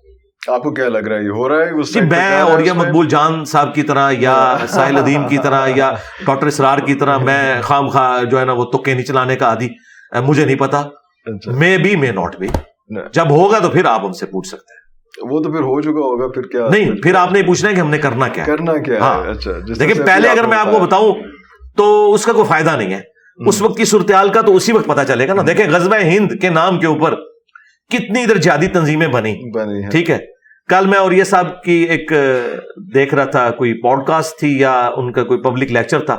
[0.52, 3.08] آپ کو کیا لگ رہا ہے؟ یہ ہو رہا ہے جی میں اور یا مقبول
[3.08, 5.92] جان صاحب کی طرح یا ساحل ادیم کی طرح یا
[6.26, 9.46] ڈاکٹر اسرار کی طرح میں خام خواہ جو ہے نا وہ تکے نہیں چلانے کا
[9.46, 9.68] عادی
[10.26, 10.82] مجھے نہیں پتا۔
[11.46, 12.48] میں بھی میں ناٹ بھی۔
[13.12, 14.84] جب ہوگا تو پھر آپ ہم سے پوچھ سکتے ہیں۔
[15.30, 17.80] وہ تو پھر ہو چکا ہوگا پھر کیا؟ نہیں پھر آپ نے پوچھنا ہے کہ
[17.80, 21.14] ہم نے کرنا کیا کرنا کیا ہاں۔ اچھا لیکن پہلے اگر میں آپ کو بتاؤں
[21.76, 23.00] تو اس کا کوئی فائدہ نہیں ہے۔
[23.46, 26.32] اس وقت کی صورتحال کا تو اسی وقت پتا چلے گا نا۔ دیکھیں غزبۂ ہند
[26.40, 27.14] کے نام کے اوپر
[27.90, 29.34] کتنی ادھر جہادی تنظیمیں بنی
[29.90, 30.18] ٹھیک ہے۔
[30.68, 32.12] کل میں اور یہ صاحب کی ایک
[32.94, 36.18] دیکھ رہا تھا کوئی پوڈ کاسٹ تھی یا ان کا کوئی پبلک لیکچر تھا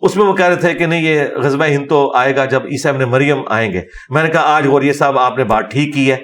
[0.00, 2.62] اس میں وہ کہہ رہے تھے کہ نہیں یہ غزبہ ہند تو آئے گا جب
[2.64, 5.94] عیسیٰ ابن مریم آئیں گے۔ میں نے کہا آج غوریہ صاحب آپ نے بات ٹھیک
[5.94, 6.16] کی ہے۔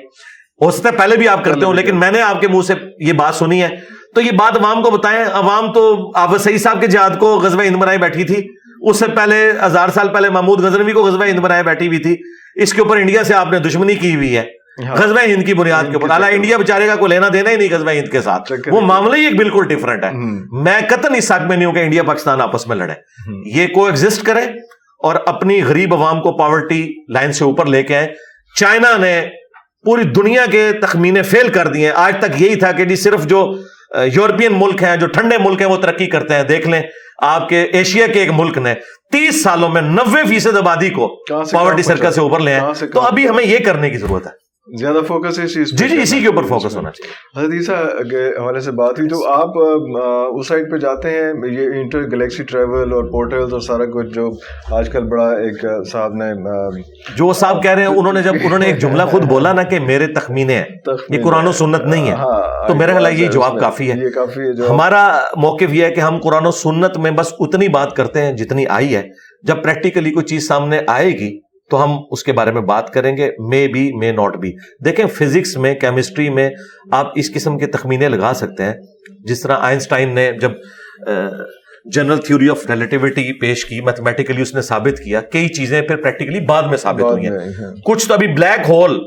[0.65, 2.75] ہو سکتا ہے پہلے بھی آپ کرتے ہو لیکن میں نے آپ کے منہ سے
[2.99, 3.69] یہ بات سنی ہے۔
[4.15, 7.63] تو یہ بات عوام کو بتائیں۔ عوام تو آپ سعید صاحب کے جہاد کو غزبہ
[7.63, 8.49] ہند بنائی بیٹھی تھی۔
[8.81, 12.17] اس سے پہلے ہزار سال پہلے محمود غزنوی کو غزبہ ہند بنائے بیٹھی ہوئی تھی۔
[12.55, 14.43] اس کے اوپر انڈیا سے آپ نے دشمنی کی ہوئی ہے۔
[14.79, 17.69] غزبہ ہند کی بنیاد کے اوپر۔ اعلیٰ انڈیا بےچارے کا کوئی لینا دینا ہی نہیں
[17.71, 20.11] غزبہ ہند کے ساتھ۔ وہ معاملہ ہی ایک بالکل ڈفرنٹ ہے۔
[20.63, 22.95] میں قطن اس حق میں نہیں ہوں کہ انڈیا پاکستان آپس میں لڑے
[23.55, 24.41] یہ کو ایگزسٹ کرے
[25.05, 28.15] اور اپنی غریب عوام کو پاورٹی لائن سے اوپر لے کے آئے
[28.57, 29.27] چائنا نے
[29.85, 33.55] پوری دنیا کے تخمینے فیل کر دیے۔ آج تک یہی تھا کہ جی صرف جو
[34.15, 36.83] یورپین ملک ہیں جو ٹھنڈے ملک ہیں وہ ترقی کرتے ہیں۔ دیکھ لیں
[37.23, 38.75] آپ کے ایشیا کے ایک ملک نے
[39.13, 41.09] تیس سالوں میں نوے فیصد آبادی کو
[41.53, 45.01] پاورٹی سرکل سے اوپر لے آئے۔ تو ابھی ہمیں یہ کرنے کی ضرورت ہے۔ زیادہ
[45.09, 47.77] فوکس اس چیز جی جی اسی کے اوپر فوکس ہونا چاہیے۔ حضرت عیسیٰ
[48.11, 49.57] کے حوالے سے بات ہوئی تو آپ
[50.39, 54.29] اس سائڈ پہ جاتے ہیں یہ انٹر گلیکسی ٹریول اور پورٹلز اور سارا کچھ جو
[54.77, 56.31] آج کل بڑا ایک صاحب نے
[57.17, 59.63] جو صاحب کہہ رہے ہیں انہوں نے جب انہوں نے ایک جملہ خود بولا نا
[59.63, 63.29] کہ میرے تخمینے ہیں یہ قرآن و سنت نہیں ہے ہاں، تو میرا خیال یہ
[63.29, 64.01] جواب کافی ہے۔
[64.69, 65.05] ہمارا
[65.37, 68.67] موقف یہ ہے کہ ہم قرآن و سنت میں بس اتنی بات کرتے ہیں جتنی
[68.71, 69.03] آئی ہے۔
[69.43, 71.39] جب پریکٹیکلی کوئی چیز سامنے آئے گی
[71.71, 74.53] تو ہم اس کے بارے میں بات کریں گے may be may not be
[74.85, 76.51] دیکھیں فزکس میں کیمسٹری میں
[76.93, 78.75] آپ اس قسم کے تخمینے لگا سکتے ہیں۔
[79.25, 80.51] جس طرح آئنسٹائن نے جب
[81.85, 86.41] جنرل تھیوری آف ریلیٹیوٹی پیش کی میتھمیٹیکلی اس نے ثابت کیا کئی چیزیں پھر پریکٹیکلی
[86.41, 88.99] بعد میں ثابت ہوئی ہیں۔ ہاں۔ کچھ تو ابھی بلیک ہول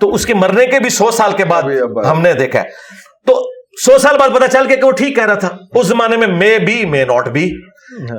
[0.00, 1.62] تو اس کے مرنے کے بھی سو سال کے بعد
[2.10, 2.64] ہم نے دیکھا ہے۔
[3.26, 3.40] تو
[3.84, 6.26] سو سال بعد پتا چل کے کہ وہ ٹھیک کہہ رہا تھا۔ اس زمانے میں
[6.26, 7.50] may be may not be.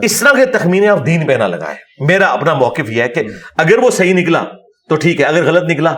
[0.02, 3.22] اس طرح کے تخمینے آپ دین پہ نہ لگائے میرا اپنا موقف یہ ہے کہ
[3.58, 4.44] اگر وہ صحیح نکلا
[4.90, 5.94] تو ٹھیک ہے اگر غلط نکلا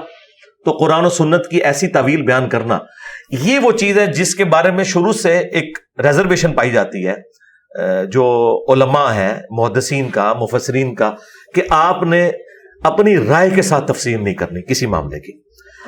[0.65, 2.77] تو قرآن و سنت کی ایسی طویل بیان کرنا۔
[3.31, 7.15] یہ وہ چیز ہے جس کے بارے میں شروع سے ایک ریزرویشن پائی جاتی ہے
[8.05, 8.25] جو
[8.73, 11.11] علماء ہے محدثین کا مفسرین کا
[11.55, 12.31] کہ آپ نے
[12.83, 15.39] اپنی رائے کے ساتھ تفسیر نہیں کرنی کسی معاملے کی۔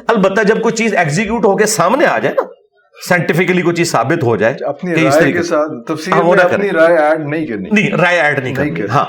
[0.07, 2.47] البتہ جب کوئی چیز ایگزیکیوٹ ہو کے سامنے آ جائے نا
[3.07, 5.91] سائنٹیفکلی کوئی چیز ثابت ہو جائے اپنی رائے کے ساتھ
[6.41, 9.05] اپنی رائے ایڈ نہیں کرنی۔ نہیں رائے ایڈ نہیں کرنی۔ ہاں۔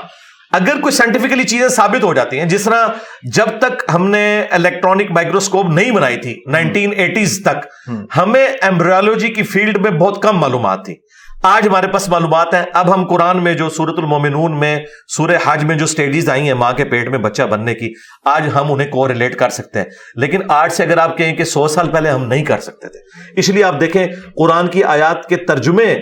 [0.51, 2.87] اگر کوئی سائنٹیفکلی چیزیں ثابت ہو جاتی ہیں جس طرح
[3.23, 9.43] جب تک ہم نے الیکٹرانک مائکروسکوپ نہیں بنائی تھی نائنٹین ایٹیز تک ہمیں ایمبریولوجی کی
[9.43, 10.95] فیلڈ میں بہت کم معلومات تھی۔
[11.43, 15.63] آج ہمارے پاس معلومات ہیں۔ اب ہم قرآن میں جو سورت المومنون میں سورہ حج
[15.63, 17.93] میں جو سٹیجز آئی ہیں ماں کے پیٹ میں بچہ بننے کی،
[18.25, 19.85] آج ہم انہیں کو ریلیٹ کر سکتے ہیں۔
[20.15, 22.99] لیکن آج سے اگر آپ کہیں کہ سو سال پہلے ہم نہیں کر سکتے تھے۔
[23.39, 25.97] اس لیے آپ دیکھیں، قرآن کی آیات کے ترجمے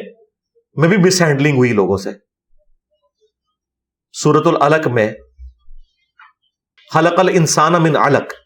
[0.76, 2.10] میں بھی مس ہینڈلنگ ہوئی لوگوں سے۔
[4.14, 5.14] سورت العلق میں
[6.94, 8.41] خلق الانسان من علق۔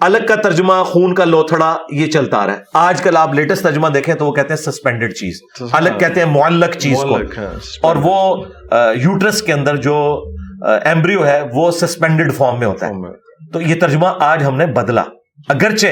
[0.00, 3.88] الگ کا ترجمہ خون کا لوتھڑا یہ چلتا رہا ہے۔ آج کل آپ لیٹسٹ ترجمہ
[3.88, 5.40] دیکھیں تو وہ کہتے ہیں سسپینڈیڈ چیز
[5.72, 8.44] الگ کہتے ہیں معلق چیز کو۔ ہاں، اور وہ
[8.94, 10.24] یوٹرس کے اندر جو
[10.84, 12.92] ایمبریو ہے وہ سسپینڈیڈ فارم میں ہوتا ہے۔
[13.52, 15.02] تو یہ ترجمہ آج ہم نے بدلا۔
[15.48, 15.86] اگرچہ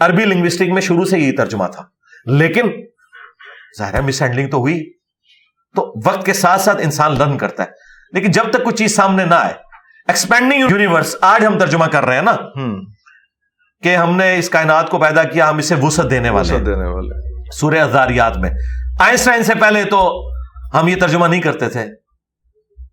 [0.00, 1.84] عربی لنگوسٹک میں شروع سے یہ ترجمہ تھا
[2.26, 2.70] لیکن
[3.78, 4.92] ظاہر مس ہینڈلنگ تو ہوئی۔
[5.76, 7.68] تو وقت کے ساتھ ساتھ انسان لرن کرتا ہے۔
[8.12, 9.52] لیکن جب تک کوئی چیز سامنے نہ آئے
[10.08, 12.36] ایکسپینڈنگ یونیورس آج ہم ترجمہ کر رہے ہیں نا۔
[13.82, 17.14] کہ ہم نے اس کائنات کو پیدا کیا ہم اسے وسعت دینے والے دینے والے۔
[17.52, 18.50] سورہ ازاریات میں۔
[19.00, 20.30] آئنسٹائن سے پہلے تو
[20.74, 21.84] ہم یہ ترجمہ نہیں کرتے تھے۔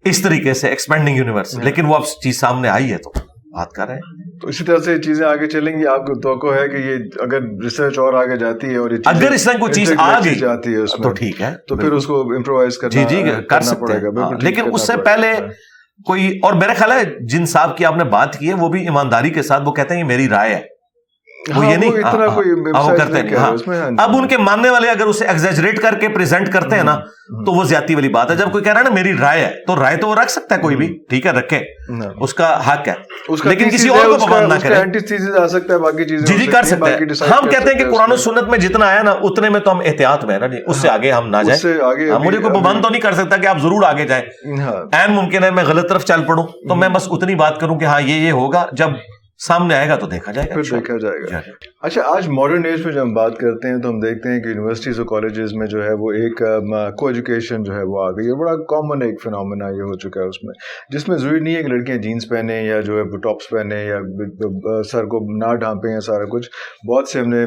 [0.05, 3.11] اس طریقے سے ایکسپینڈنگ یونیورس لیکن وہ اب چیز سامنے آئی ہے تو
[3.53, 6.55] بات کر رہے ہیں۔ تو اسی طرح سے چیزیں آگے چلیں گی۔ آپ کو توقع
[6.55, 9.91] ہے کہ یہ اگر ریسرچ اور آگے جاتی ہے اور اگر اس طرح کوئی چیز
[9.97, 13.23] آ گئی جاتی ہے تو ٹھیک ہے۔ تو پھر اس کو امپرووائز کرنا جی جی
[13.49, 15.31] کر سکتے ہیں۔ لیکن اس سے پہلے
[16.05, 18.83] کوئی اور میرا خیال ہے جن صاحب کی آپ نے بات کی ہے وہ بھی
[18.83, 20.76] ایمانداری کے ساتھ وہ کہتے ہیں یہ میری رائے ہے۔
[21.55, 23.51] وہ یہ نہیں وہ کرتے ہیں ہاں۔
[23.97, 26.99] اب ان کے ماننے والے اگر اسے ایگزیجریٹ کر کے پریزنٹ کرتے ہیں نا
[27.45, 29.51] تو وہ زیادتی والی بات ہے۔ جب کوئی کہہ رہا ہے نا میری رائے ہے
[29.67, 31.59] تو رائے تو وہ رکھ سکتا ہے کوئی بھی ٹھیک ہے رکھے۔
[32.21, 32.93] اس کا حق ہے۔
[33.43, 34.75] لیکن کسی اور کو پابند نہ کرے۔
[36.17, 36.97] جی جی کر سکتے ہیں۔
[37.31, 39.79] ہم کہتے ہیں کہ قرآن و سنت میں جتنا آیا نا اتنے میں تو ہم
[39.85, 41.59] احتیاط میں نا جی اس سے آگے ہم نہ جائیں۔
[42.19, 44.23] مجھے کوئی پابند تو نہیں کر سکتا کہ آپ ضرور آگے جائیں۔
[44.93, 47.85] این ممکن ہے میں غلط طرف چل پڑوں تو میں بس اتنی بات کروں کہ
[47.85, 48.87] ہاں یہ یہ ہوگا۔ جب
[49.45, 51.39] سامنے آئے گا تو دیکھا جائے گا پھر دیکھا جائے گا۔
[51.81, 54.47] اچھا آج ماڈرن ایج میں جب ہم بات کرتے ہیں تو ہم دیکھتے ہیں کہ
[54.47, 56.41] یونیورسٹیز اور کالجز میں جو ہے وہ ایک
[56.97, 60.21] کو ایجوکیشن جو ہے وہ آ گئی ہے۔ بڑا کامن ایک فنامنا یہ ہو چکا
[60.21, 60.53] ہے اس میں۔
[60.89, 63.99] جس میں ضروری نہیں ہے کہ لڑکیاں جینس پہنیں یا جو ہے ٹاپس پہنیں یا
[64.91, 66.49] سر کو نہ ڈھانپیں یا سارا کچھ۔
[66.89, 67.45] بہت سے ہم نے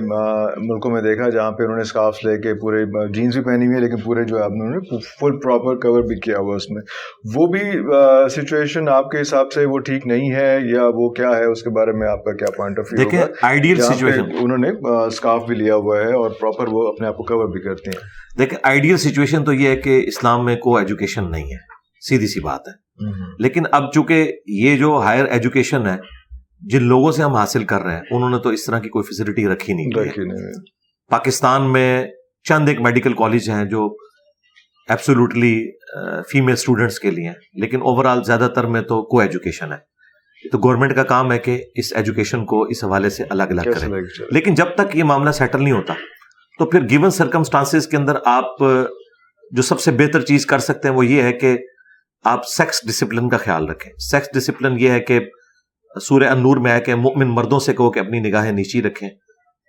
[0.69, 2.85] ملکوں میں دیکھا جہاں پہ انہوں نے اسکارفس لے کے پورے
[3.15, 6.21] جینس بھی پہنی ہوئی ہے لیکن پورے جو ہے انہوں نے فل پراپر کور بھی
[6.21, 6.83] کیا ہوا اس میں۔
[7.35, 7.65] وہ بھی
[8.31, 11.71] سچویشن آپ کے حساب سے وہ ٹھیک نہیں ہے یا وہ کیا ہے؟ اس کے
[11.81, 14.71] بارے میں آپ کا کیا پوائنٹ آف ویو دیکھیں آئیڈیل سچویشن انہوں نے
[15.07, 18.39] اسکارف بھی لیا ہوا ہے اور پراپر وہ اپنے آپ کو کور بھی کرتے ہیں۔
[18.39, 21.59] دیکھیں آئیڈیل سچویشن تو یہ ہے کہ اسلام میں کو ایجوکیشن نہیں ہے
[22.09, 22.73] سیدھی سی بات ہے۔
[23.39, 25.97] لیکن اب چونکہ یہ جو ہائر ایجوکیشن ہے
[26.61, 29.03] جن لوگوں سے ہم حاصل کر رہے ہیں انہوں نے تو اس طرح کی کوئی
[29.03, 29.91] فیسلٹی رکھی نہیں۔
[31.11, 32.07] پاکستان میں
[32.49, 33.87] چند ایک میڈیکل کالج ہیں جو
[34.89, 35.55] ایبسولوٹلی
[36.33, 39.90] فیمل اسٹوڈنٹس کے لیے لیکن اوور آل زیادہ تر میں تو کو ایجوکیشن ہے۔
[40.53, 44.01] تو گورنمنٹ کا کام ہے کہ اس ایجوکیشن کو اس حوالے سے الگ الگ کریں؟
[44.31, 45.95] لیکن جب تک یہ معاملہ سیٹل نہیں ہوتا
[46.59, 48.59] تو پھر گیون سرکمسٹانس کے اندر آپ
[49.51, 51.59] جو سب سے بہتر چیز کر سکتے ہیں وہ یہ ہے کہ
[52.25, 55.21] آپ سیکس ڈسپلن کا خیال رکھیں۔ سیکس ڈسپلن یہ ہے کہ
[56.03, 59.09] سورہ انور میں ہے کہ مومن مردوں سے کہو کہ اپنی نگاہیں نیچی رکھیں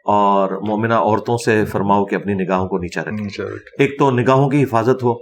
[0.06, 3.44] اور مومنہ عورتوں سے فرماؤ کہ اپنی نگاہوں کو نیچا رکھیں۔
[3.80, 5.14] ایک تو نگاہوں کی حفاظت ہو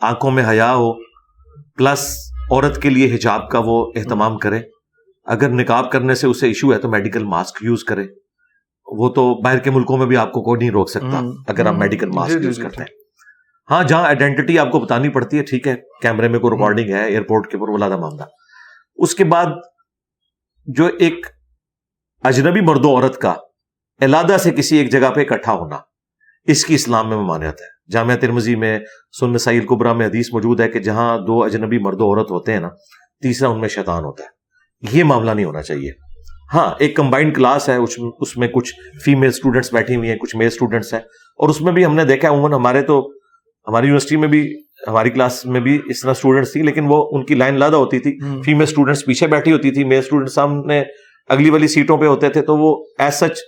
[0.00, 0.92] آنکھوں میں حیا ہو
[1.76, 4.60] پلس عورت کے لیے حجاب کا وہ اہتمام کرے۔
[5.24, 8.06] اگر نکاب کرنے سے اسے ایشو ہے تو میڈیکل ماسک یوز کرے۔
[8.86, 11.74] وہ تو باہر کے ملکوں میں بھی آپ کو کوئی نہیں روک سکتا اگر آپ
[11.74, 13.00] میڈیکل ماسک یوز کرتے ہیں۔
[13.70, 17.06] ہاں جہاں آئیڈینٹی آپ کو بتانی پڑتی ہے ٹھیک ہے کیمرے میں کوئی ریکارڈنگ ہے
[17.06, 18.22] ایئرپورٹ کے اوپر ولادہ معاملہ
[18.96, 19.46] اس کے بعد
[20.66, 21.26] جو ایک
[22.22, 23.34] اجنبی مرد و عورت کا
[24.00, 25.76] علادہ سے کسی ایک جگہ پہ اکٹھا ہونا
[26.44, 28.78] اس کی اسلام میں ممانعت ہے۔ جامعہ ترمزی میں
[29.20, 32.52] سن سعید قبرا میں حدیث موجود ہے کہ جہاں دو اجنبی مرد و عورت ہوتے
[32.52, 32.68] ہیں نا
[33.22, 34.28] تیسرا ان میں شیطان ہوتا ہے۔
[34.98, 35.90] یہ معاملہ نہیں ہونا چاہیے۔
[36.54, 37.76] ہاں ایک کمبائنڈ کلاس ہے
[38.20, 38.72] اس میں کچھ
[39.04, 41.00] فیمل اسٹوڈنٹس بیٹھی ہوئی ہیں کچھ میل اسٹوڈنٹس ہیں۔
[41.38, 43.10] اور اس میں بھی ہم نے دیکھا عموماً ہمارے تو
[43.66, 44.54] ہماری یونیورسٹی میں بھی
[44.88, 47.98] ہماری کلاس میں بھی اس طرح اسٹوڈنٹس تھی لیکن وہ ان کی لائن لادہ ہوتی
[47.98, 50.82] تھی۔ فیمل اسٹوڈنٹس پیچھے بیٹھی ہوتی تھی میل اسٹوڈنٹ سامنے
[51.28, 53.38] اگلی والی سیٹوں پہ ہوتے تھے تو وہ ایز سچ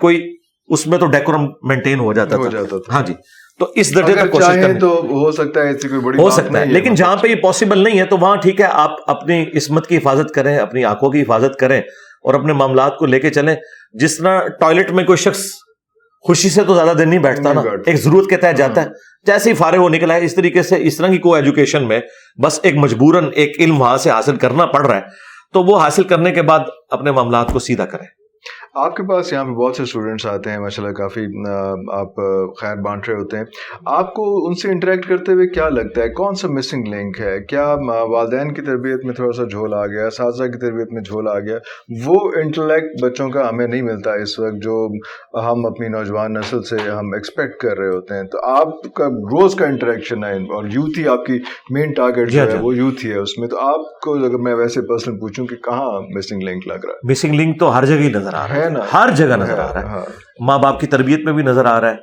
[0.00, 0.36] کوئی
[0.68, 2.58] اس میں تو ڈیکورم مینٹین ہو جاتا تھا۔
[2.92, 3.14] ہاں جی۔
[3.58, 6.66] تو اس درجے تک کوشش تو ہو سکتا ہے ایسی کوئی بڑی ہو سکتا ہے
[6.66, 9.96] لیکن جہاں پہ یہ پاسبل نہیں ہے تو وہاں ٹھیک ہے آپ اپنی عصمت کی
[9.96, 13.54] حفاظت کریں اپنی آنکھوں کی حفاظت کریں اور اپنے معاملات کو لے کے چلیں۔
[13.92, 15.44] جس طرح ٹوائلٹ میں کوئی شخص
[16.24, 18.88] خوشی سے تو زیادہ دن نہیں بیٹھتا نا ایک ضرورت کے تحت جاتا ہے۔
[19.26, 22.00] جیسے ہی فارغ ہو نکلا ہے اس طریقے سے اس طرح کی کو ایجوکیشن میں
[22.42, 25.02] بس ایک مجبوراً ایک علم وہاں سے حاصل کرنا پڑ رہا ہے
[25.52, 28.06] تو وہ حاصل کرنے کے بعد اپنے معاملات کو سیدھا کریں۔
[28.84, 31.20] آپ کے پاس یہاں پہ بہت سے اسٹوڈنٹس آتے ہیں ماشاء اللہ کافی
[31.92, 32.16] آپ
[32.60, 33.44] خیر بانٹ رہے ہوتے ہیں۔
[33.86, 37.40] آپ کو ان سے انٹریکٹ کرتے ہوئے کیا لگتا ہے؟ کون سا مسنگ لنک ہے؟
[37.48, 37.74] کیا
[38.08, 41.38] والدین کی تربیت میں تھوڑا سا جھول آ گیا؟ اساتذہ کی تربیت میں جھول آ
[41.38, 41.58] گیا؟
[42.06, 44.88] وہ انٹلیکٹ بچوں کا ہمیں نہیں ملتا اس وقت جو
[45.34, 49.54] ہم اپنی نوجوان نسل سے ہم ایکسپیکٹ کر رہے ہوتے ہیں۔ تو آپ کا روز
[49.54, 51.38] کا انٹریکشن ہے اور یوتھ ہی آپ کی
[51.70, 54.54] مین ٹارگیٹ جو ہے وہ یوتھ ہی ہے اس میں۔ تو آپ کو اگر میں
[54.54, 57.96] ویسے پرسنل پوچھوں کہ کہاں مسنگ لنک لگ رہا ہے؟ مسنگ لنک تو ہر جگہ
[57.96, 60.04] ہی نظر آ رہا ہے ہر جگہ نظر آ رہا ہے۔ ہاں۔
[60.40, 61.96] ماں باپ کی تربیت میں بھی نظر آ رہا ہے۔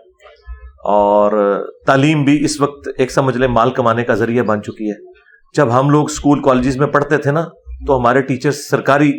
[0.83, 5.13] اور تعلیم بھی اس وقت ایک سمجھ لیں مال کمانے کا ذریعہ بن چکی ہے۔
[5.55, 7.45] جب ہم لوگ اسکول کالجز میں پڑھتے تھے نا
[7.87, 9.11] تو ہمارے ٹیچر سرکاری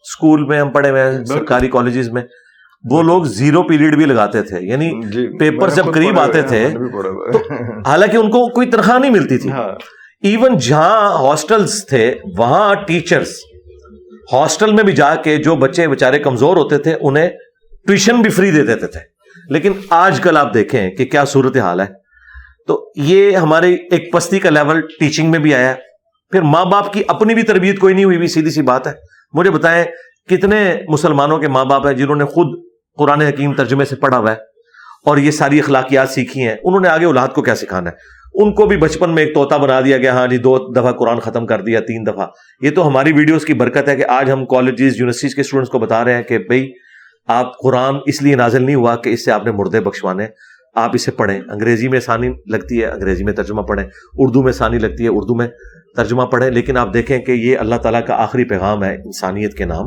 [0.00, 2.22] اسکول میں ہم پڑھے ہوئے سرکاری کالجز میں۔
[2.90, 6.68] وہ لوگ زیرو پیریڈ بھی لگاتے تھے۔ یعنی جی، پیپر جب قریب آتے تھے
[7.32, 7.32] تو
[7.86, 9.50] حالانکہ ان کو کوئی تنخواہ نہیں ملتی تھی۔
[10.22, 13.28] ایون ہاں۔ جہاں ہاسٹلس تھے وہاں ٹیچرس
[14.32, 17.28] ہاسٹل میں بھی جا کے جو بچے بےچارے کمزور ہوتے تھے، انہیں
[17.86, 19.00] ٹیوشن بھی فری دے دیتے تھے۔
[19.48, 21.86] لیکن آج کل آپ دیکھیں کہ کیا صورت حال ہے۔
[22.66, 25.74] تو یہ ہماری ایک پستی کا لیول ٹیچنگ میں بھی آیا۔
[26.30, 28.92] پھر ماں باپ کی اپنی بھی تربیت کوئی نہیں ہوئی بھی سیدھی سی بات ہے۔
[29.32, 29.84] مجھے بتائیں،
[30.28, 32.64] کتنے مسلمانوں کے ماں باپ ہیں جنہوں نے خود
[32.98, 34.36] قرآن حکیم ترجمے سے پڑھا ہوا ہے
[35.06, 38.54] اور یہ ساری اخلاقیات سیکھی ہیں؟ انہوں نے آگے اولاد کو کیا سکھانا ہے؟ ان
[38.54, 41.46] کو بھی بچپن میں ایک طوطا بنا دیا گیا ہاں جی دو دفعہ قرآن ختم
[41.46, 42.26] کر دیا، تین دفعہ۔
[42.60, 45.78] یہ تو ہماری ویڈیوز کی برکت ہے کہ آج ہم کالجز یونیورسٹیز کے اسٹوڈنٹس کو
[45.78, 46.72] بتا رہے ہیں کہ بھائی
[47.26, 50.26] آپ قرآن اس لیے نازل نہیں ہوا کہ اس سے آپ نے مردے بخشوانے۔
[50.74, 53.84] آپ اسے پڑھیں۔ انگریزی میں ثانی لگتی ہے، انگریزی میں ترجمہ پڑھیں۔
[54.14, 55.48] اردو میں ثانی لگتی ہے، اردو میں
[55.96, 59.64] ترجمہ پڑھیں۔ لیکن آپ دیکھیں کہ یہ اللہ تعالیٰ کا آخری پیغام ہے انسانیت کے
[59.64, 59.86] نام۔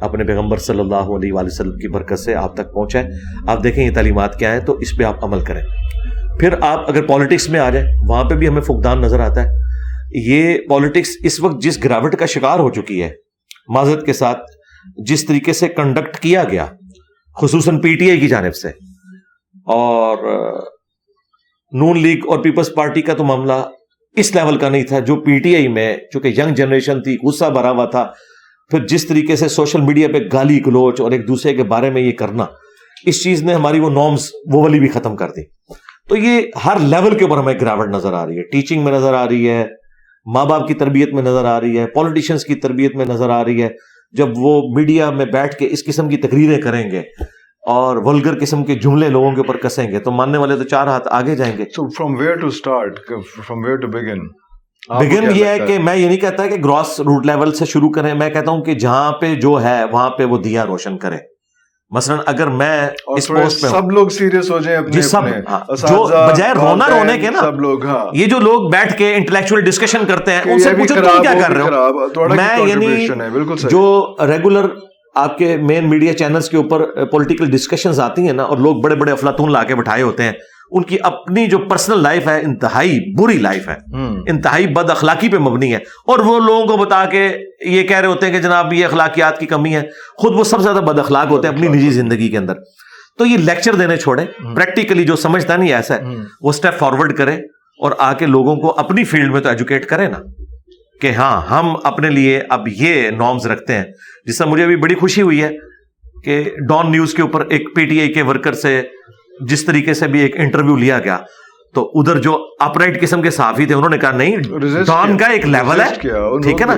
[0.00, 3.08] اپنے پیغمبر صلی اللہ علیہ وآلہ وسلم کی برکت سے آپ تک پہنچا ہے۔
[3.46, 5.62] آپ دیکھیں یہ تعلیمات کیا ہیں، تو اس پہ آپ عمل کریں۔
[6.40, 9.48] پھر آپ اگر پالیٹکس میں آ جائیں، وہاں پہ بھی ہمیں فقدان نظر آتا ہے۔
[10.12, 13.10] یہ پالیٹکس اس وقت جس گراوٹ کا شکار ہو چکی ہے،
[13.68, 14.38] معذرت کے ساتھ
[14.96, 16.66] جس طریقے سے کنڈکٹ کیا گیا،
[17.40, 18.68] خصوصاً پی ٹی آئی کی جانب سے۔
[19.66, 20.18] اور،
[21.72, 23.52] نون لیگ اور پیپلز پارٹی کا تو معاملہ
[24.16, 27.44] اس لیول کا نہیں تھا جو پی ٹی آئی میں، چونکہ ینگ جنریشن تھی، غصہ
[27.44, 28.06] بھرا ہوا تھا۔
[28.70, 32.02] پھر جس طریقے سے سوشل میڈیا پہ گالی گلوچ اور ایک دوسرے کے بارے میں
[32.02, 32.46] یہ کرنا،
[33.06, 35.42] اس چیز نے ہماری وہ نارمز وہ والی بھی ختم کر دی۔
[36.10, 39.14] تو یہ ہر لیول کے اوپر ہمیں گراوٹ نظر آ رہی ہے ٹیچنگ میں نظر
[39.14, 39.66] آ رہی ہے
[40.34, 43.44] ماں باپ کی تربیت میں نظر آ رہی ہے پالیٹیشنس کی تربیت میں نظر آ
[43.44, 43.68] رہی ہے۔
[44.12, 46.98] جب وہ میڈیا میں بیٹھ کے اس قسم کی تقریریں کریں گے
[47.66, 50.86] اور ولگر قسم کے جملے لوگوں کے اوپر کسیں گے تو ماننے والے تو چار
[50.86, 51.64] ہاتھ آگے جائیں گے۔
[51.96, 52.98] From where to start
[53.46, 54.26] from where to begin
[54.88, 58.14] begin یہ ہے؟ کہ میں یہ نہیں کہتا کہ گراس روٹ لیول سے شروع کریں
[58.14, 61.16] میں کہتا ہوں کہ جہاں پہ جو ہے وہاں پہ وہ دیا روشن کرے
[61.92, 65.40] مثلا اگر میں اس پوسٹ پہ سب لوگ سیریس ہو جائیں اپنے جی، سب، اپنے۔
[65.48, 69.14] ہاں، جو بجائے رونا رونے کے نا، سب لوگ ہاں۔ یہ جو لوگ بیٹھ کے
[69.14, 73.06] انٹلیکچوئل ڈسکشن کرتے ہیں ان سے پوچھو تم کیا کر رہے ہو؟ میں یعنی
[73.70, 74.66] جو ریگولر
[75.14, 78.94] آپ کے مین میڈیا چینلز کے اوپر پولیٹیکل ڈسکشنز آتی ہیں نا اور لوگ بڑے
[78.94, 80.32] بڑے افلاطون لا کے بٹھائے ہوتے ہیں
[80.70, 83.74] ان کی اپنی جو پرسنل لائف ہے انتہائی بری لائف ہے۔
[84.30, 87.32] انتہائی بد اخلاقی پہ مبنی ہے۔ اور وہ لوگوں کو بتا کے
[87.66, 89.82] یہ کہہ رہے ہوتے ہیں کہ جناب یہ اخلاقیات کی کمی ہے۔
[90.16, 92.54] خود وہ سب سے زیادہ بد اخلاق ہوتے ہیں اپنی نجی زندگی کے اندر۔
[93.18, 96.00] تو یہ لیکچر دینے چھوڑے پریکٹیکلی جو سمجھتا نہیں ایسا ہے۔
[96.40, 97.34] وہ اسٹیپ فارورڈ کرے
[97.80, 100.18] اور آ کے لوگوں کو اپنی فیلڈ میں تو ایجوکیٹ کرے نا۔
[101.00, 103.84] کہ ہاں ہم اپنے لیے اب یہ نارمز رکھتے ہیں۔
[104.24, 105.50] جس سے مجھے ابھی بڑی خوشی ہوئی ہے
[106.24, 108.82] کہ ڈان نیوز کے اوپر ایک پی ٹی آئی کے ورکر سے
[109.40, 111.18] جس طریقے سے بھی ایک انٹرویو لیا گیا
[111.74, 114.36] تو ادھر جو اپرائٹ قسم کے صحافی تھے انہوں نے کہا نہیں
[114.86, 115.86] ڈان کا ایک لیول ہے
[116.42, 116.72] ٹھیک ہے نا۔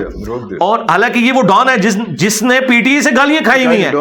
[0.59, 3.65] اور حالانکہ یہ وہ ڈان ہے جس جس نے پی ٹی آئی سے گالیاں کھائی
[3.65, 3.91] ہوئی ہیں۔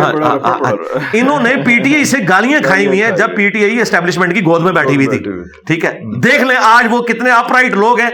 [0.00, 0.72] ہاں، ہاں، ہاں،
[1.12, 4.34] انہوں نے پی ٹی آئی سے گالیاں کھائی ہوئی ہیں جب پی ٹی آئی اسٹیبلشمنٹ
[4.34, 5.18] کی گود میں بیٹھی ہوئی تھی۔
[5.66, 8.10] ٹھیک ہے؟ دیکھ لیں آج وہ کتنے اپرائٹ لوگ ہیں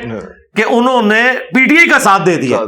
[0.56, 1.22] کہ انہوں نے
[1.54, 2.58] پی ٹی آئی کا ساتھ دے دیا۔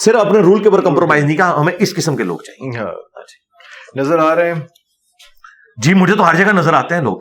[0.00, 2.78] صرف اپنے رول کے اوپر کمپرومائز نہیں کہا ہمیں اس قسم کے لوگ چاہیے۔
[3.96, 4.60] نظر آ رہے ہیں۔
[5.76, 7.16] جی مجھے تو ہر جگہ نظر آتے ہیں لوگ۔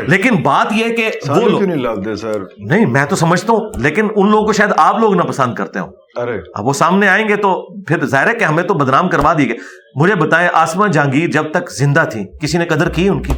[0.00, 4.08] لیکن بات یہ کہ وہ لوگ نہیں لابدے سر؟ نہیں میں تو سمجھتا ہوں لیکن
[4.16, 7.28] ان لوگوں کو شاید آپ لوگ نہ پسند کرتے ہوں۔ ارے۔ اب وہ سامنے آئیں
[7.28, 9.56] گے تو پھر ظاہر ہے کہ ہمیں تو بدنام کروا دی گئے۔
[9.94, 13.32] مجھے بتائیں آسما جہانگیر جب تک زندہ تھی کسی نے قدر کی ان کی؟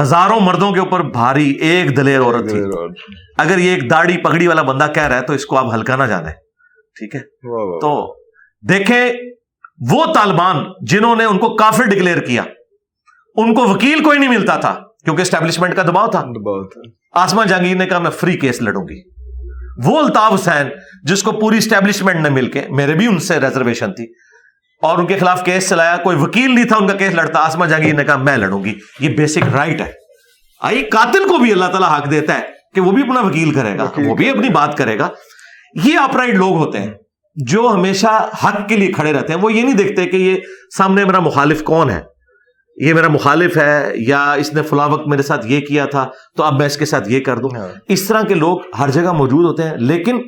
[0.00, 2.60] ہزاروں مردوں کے اوپر بھاری ایک دلیر عورت تھی۔
[3.38, 5.96] اگر یہ ایک داڑھی پگڑی والا بندہ کہہ رہا ہے تو اس کو آپ ہلکا
[5.96, 6.30] نہ جانے
[6.98, 7.20] ٹھیک ہے؟
[7.80, 8.16] تو
[8.68, 9.12] دیکھیں
[9.90, 12.42] وہ طالبان جنہوں نے ان کو کافر ڈکلیئر کیا
[13.42, 16.24] ان کو وکیل کوئی نہیں ملتا تھا کیونکہ اسٹیبلشمنٹ کا دباؤ تھا۔
[17.12, 19.00] آسما جہانگیر نے کہا میں فری کیس لڑوں گی۔
[19.84, 20.68] وہ الطاف حسین
[21.02, 24.04] جس کو پوری اسٹیبلشمنٹ نے مل کے میرے بھی ان سے ریزرویشن تھی۔
[24.82, 27.66] اور ان کے خلاف کیس چلایا کوئی وکیل نہیں تھا ان کا کیس لڑتا۔ آسما
[27.66, 29.92] جہانگیر نے کہا میں لڑوں گی۔ یہ بیسک رائٹ ہے۔
[30.62, 32.42] آئی قاتل کو بھی اللہ تعالیٰ حق دیتا ہے
[32.74, 35.08] کہ وہ بھی اپنا وکیل کرے گا وہ بھی اپنی بات کرے گا۔
[35.84, 36.90] یہ اپرائٹ لوگ ہوتے ہیں
[37.46, 40.36] جو ہمیشہ حق کے لیے کھڑے رہتے ہیں۔ وہ یہ نہیں دیکھتے کہ یہ
[40.76, 42.00] سامنے میرا مخالف کون ہے۔
[42.80, 46.42] یہ میرا مخالف ہے یا اس نے فلاں وقت میرے ساتھ یہ کیا تھا تو
[46.42, 49.12] اب میں اس کے ساتھ یہ کر دوں۔ ہاں۔ اس طرح کے لوگ ہر جگہ
[49.12, 50.20] موجود ہوتے ہیں لیکن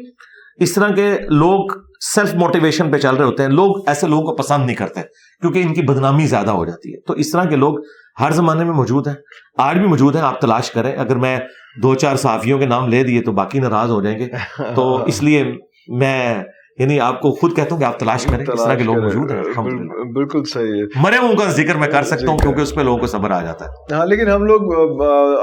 [0.56, 1.66] اس طرح کے لوگ
[2.14, 5.00] سیلف موٹیویشن پہ چل رہے ہوتے ہیں۔ لوگ ایسے لوگوں کو پسند نہیں کرتے
[5.40, 7.74] کیونکہ ان کی بدنامی زیادہ ہو جاتی ہے۔ تو اس طرح کے لوگ
[8.20, 9.14] ہر زمانے میں موجود ہیں۔
[9.58, 11.38] آج بھی موجود ہیں آپ تلاش کریں۔ اگر میں
[11.82, 14.26] دو چار صحافیوں کے نام لے دیے تو باقی ناراض ہو جائیں گے۔
[14.74, 15.44] تو اس لیے
[15.88, 16.44] میں
[16.78, 19.30] یعنی آپ کو خود کہتا ہوں کہ آپ تلاش کریں اس طرح کے لوگ موجود
[19.30, 19.42] ہیں
[20.12, 22.98] بالکل صحیح ہے۔ مرے ہوں کا ذکر میں کر سکتا ہوں کیونکہ اس پہ لوگوں
[22.98, 24.72] کو صبر آ جاتا ہے۔ ہاں لیکن ہم لوگ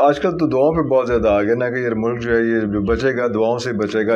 [0.04, 2.42] آج کل تو دعاؤں پہ بہت زیادہ آ گئے نا کہ یہ ملک جو ہے
[2.42, 4.16] یہ بچے گا دعاؤں سے بچے گا۔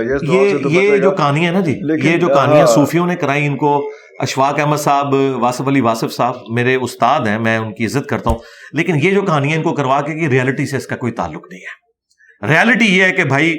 [0.69, 4.59] یہ جو کہانی ہے نا جی یہ جو کہانیاں۔ صوفیوں نے کرائی ان کو اشفاق
[4.59, 8.37] احمد صاحب واسف علی واسف صاحب میرے استاد ہیں میں ان کی عزت کرتا ہوں۔
[8.73, 11.45] لیکن یہ جو کہانیاں ان کو کروا کے کہ ریالٹی سے اس کا کوئی تعلق
[11.51, 13.55] نہیں ہے۔ ریالٹی یہ ہے کہ بھائی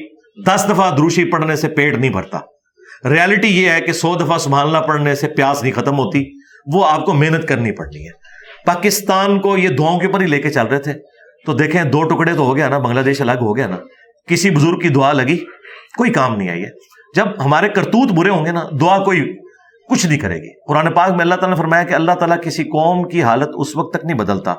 [0.46, 2.38] دس دفعہ دروشی پڑھنے سے پیٹ نہیں بھرتا۔
[3.10, 6.24] ریالٹی یہ ہے کہ سو دفعہ سبحان اللہ پڑھنے سے پیاس نہیں ختم ہوتی،
[6.72, 8.10] وہ آپ کو محنت کرنی پڑنی ہے۔
[8.66, 10.92] پاکستان کو یہ دعاؤں کے اوپر ہی لے کے چل رہے تھے۔
[11.46, 13.76] تو دیکھیں، دو ٹکڑے تو ہو گیا نا، بنگلہ دیش الگ ہو گیا نا۔
[14.28, 15.36] کسی بزرگ کی دعا لگی،
[15.96, 16.70] کوئی کام نہیں آئی ہے۔
[17.16, 19.36] جب ہمارے کرتوت برے ہوں گے نا، دعا کوئی
[19.88, 22.64] کچھ نہیں کرے گی۔ قرآن پاک میں اللہ تعالیٰ نے فرمایا کہ اللہ تعالیٰ کسی
[22.64, 24.54] قوم کی حالت اس وقت تک نہیں بدلتا۔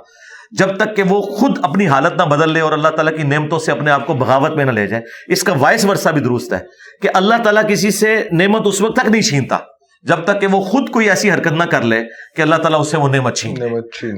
[0.51, 3.59] جب تک کہ وہ خود اپنی حالت نہ بدل لے اور اللہ تعالیٰ کی نعمتوں
[3.59, 6.53] سے اپنے آپ کو بغاوت میں نہ لے جائے۔ اس کا وائس ورثہ بھی درست
[6.53, 6.59] ہے
[7.01, 9.57] کہ اللہ تعالیٰ کسی سے نعمت اس وقت تک نہیں چھینتا
[10.03, 12.03] جب تک کہ وہ خود کوئی ایسی حرکت نہ کر لے
[12.35, 13.65] کہ اللہ تعالیٰ اس سے وہ نعمت چھین لے۔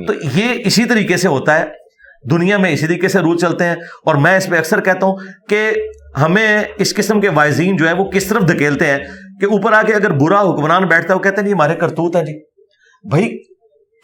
[0.07, 1.65] تو۔ یہ اسی طریقے سے ہوتا ہے۔
[2.31, 3.75] دنیا میں اسی طریقے سے رول چلتے ہیں۔
[4.05, 5.15] اور میں اس پہ اکثر کہتا ہوں
[5.49, 5.71] کہ
[6.21, 8.99] ہمیں اس قسم کے وائزین جو ہے وہ کس طرف دھکیلتے ہیں
[9.41, 12.15] کہ اوپر آ کے اگر برا حکمران بیٹھتا ہے وہ کہتے ہیں جی ہمارے کرتوت
[12.15, 12.39] ہیں جی۔
[13.09, 13.43] بھائی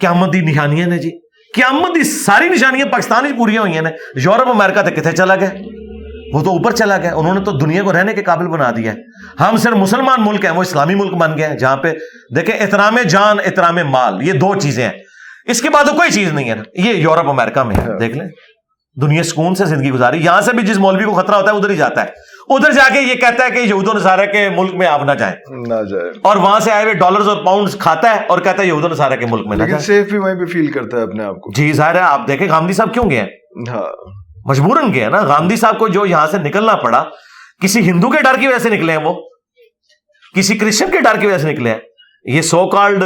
[0.01, 1.22] قیامت دی نشانیاں نے جی۔
[1.53, 3.81] قیامت دی ساری نشانیاں پاکستان ہی پوری ہوئی ہیں
[4.15, 5.49] یورپ امریکہ تک کتنے چلا گئے
[6.33, 8.93] وہ تو اوپر چلا گیا انہوں نے تو دنیا کو رہنے کے قابل بنا دیا
[8.93, 8.97] ہے۔
[9.39, 11.93] ہم صرف مسلمان ملک ہیں وہ اسلامی ملک بن گئے ہیں جہاں پہ
[12.35, 14.91] دیکھیں احترام جان احترام مال یہ دو چیزیں ہیں۔
[15.45, 18.27] اس کے بعد کوئی چیز نہیں ہے نا یہ یورپ امریکہ میں ہے دیکھ لیں۔
[19.01, 21.69] دنیا سکون سے زندگی گزاری یہاں سے بھی جس مولوی کو خطرہ ہوتا ہے ادھر
[21.69, 22.09] ہی جاتا ہے۔
[22.49, 25.11] ادھر جا کے یہ کہتا ہے کہ یہود و نصارہ کے ملک میں آپ نہ
[25.11, 28.61] جائیں۔ نہ جائے اور وہاں سے آئے ہوئے ڈالرز اور پاؤنڈز کھاتا ہے اور کہتا
[28.61, 30.97] ہے یہود و نصارہ کے ملک میں نہ جائیں۔ سیف بھی وہیں پہ فیل کرتا
[30.97, 33.27] ہے اپنے آپ کو۔ جی ظاہر ہے آپ دیکھیں گاندھی صاحب کیوں گئے ہیں؟
[33.69, 33.83] ہاں۔
[34.45, 37.03] مجبوراً گئے ہیں نا۔ گاندھی صاحب کو جو یہاں سے نکلنا پڑا
[37.61, 39.13] کسی ہندو کے ڈر کی وجہ سے نکلے ہیں وہ؟
[40.35, 41.79] کسی کرسچن کے ڈر کی وجہ سے نکلے ہیں؟
[42.25, 43.03] یہ سو کالڈ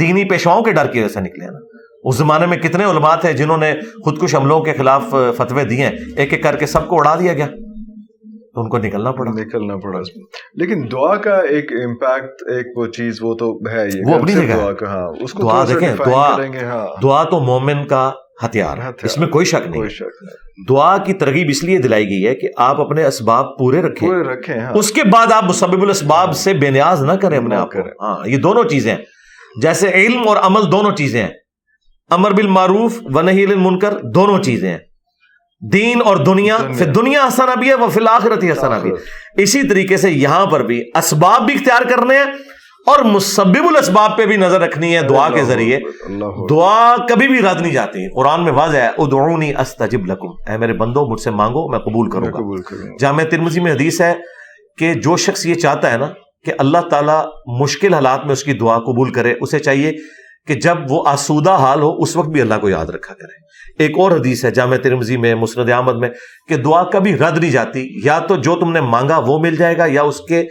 [0.00, 1.58] دینی پیشواؤں کے ڈر کی وجہ سے نکلے ہیں نا۔
[2.04, 3.74] اس زمانے میں کتنے علماء تھے جنہوں نے
[4.04, 5.02] خودکش حملوں کے خلاف
[5.36, 7.46] فتوے دیے ایک ایک کر کے سب کو اڑا دیا گیا۔
[8.56, 12.78] تو ان کو نکلنا پڑا۔ نکلنا پڑا۔ اس میں لیکن دعا کا ایک امپیکٹ ایک
[12.78, 15.64] وہ چیز وہ تو ہے ہی۔ وہ اپنی جگہ دعا کا ہاں اس کو دعا
[15.68, 18.12] دیکھیں دعا ہاں۔ دعا تو مومن کا
[18.44, 20.04] ہتھیار۔ اس میں کوئی شک نہیں نہیں۔
[20.68, 24.22] دعا کی ترغیب اس لیے دلائی گئی ہے کہ آپ اپنے اسباب پورے رکھیں۔ پورے
[24.22, 27.72] رکھیں ہاں۔ اس کے بعد آپ مسبب الاسباب سے بے نیاز نہ کریں اپنے آپ
[27.72, 29.02] کو۔ ہاں یہ دونوں چیزیں ہیں۔
[29.62, 31.30] جیسے علم اور عمل دونوں چیزیں ہیں۔
[32.10, 34.78] امر بالمعروف و نہی عن المنکر دونوں چیزیں ہیں۔
[35.60, 39.42] دین اور دنیا۔ پھر دنیا حسنا بھی ہے وہ فی الآخرت ہی حسنا بھی ہے
[39.42, 42.24] اسی طریقے سے یہاں پر بھی اسباب بھی اختیار کرنے ہیں
[42.86, 45.78] اور مسبب الاسباب پہ بھی نظر رکھنی ہے دعا کے ذریعے۔
[46.50, 50.72] دعا کبھی بھی رد نہیں جاتی قرآن میں واضح ہے ادعونی استجب لکم اے میرے
[50.72, 53.72] بندو مجھ سے مانگو میں قبول کروں میں گا قبول کروں گا۔ جامع ترمزی میں
[53.72, 54.14] حدیث ہے
[54.78, 56.10] کہ جو شخص یہ چاہتا ہے نا
[56.44, 57.24] کہ اللہ تعالیٰ
[57.60, 59.92] مشکل حالات میں اس کی دعا قبول کرے اسے چاہیے
[60.46, 63.46] کہ جب وہ آسودہ حال ہو، اس وقت بھی اللہ کو یاد رکھا کرے
[63.82, 66.08] ایک اور حدیث ہے جامع ترمزی میں، مسند احمد میں،
[66.48, 69.76] کہ دعا کبھی رد نہیں جاتی۔ یا تو جو تم نے مانگا وہ مل جائے
[69.76, 70.44] گا، یا اس کے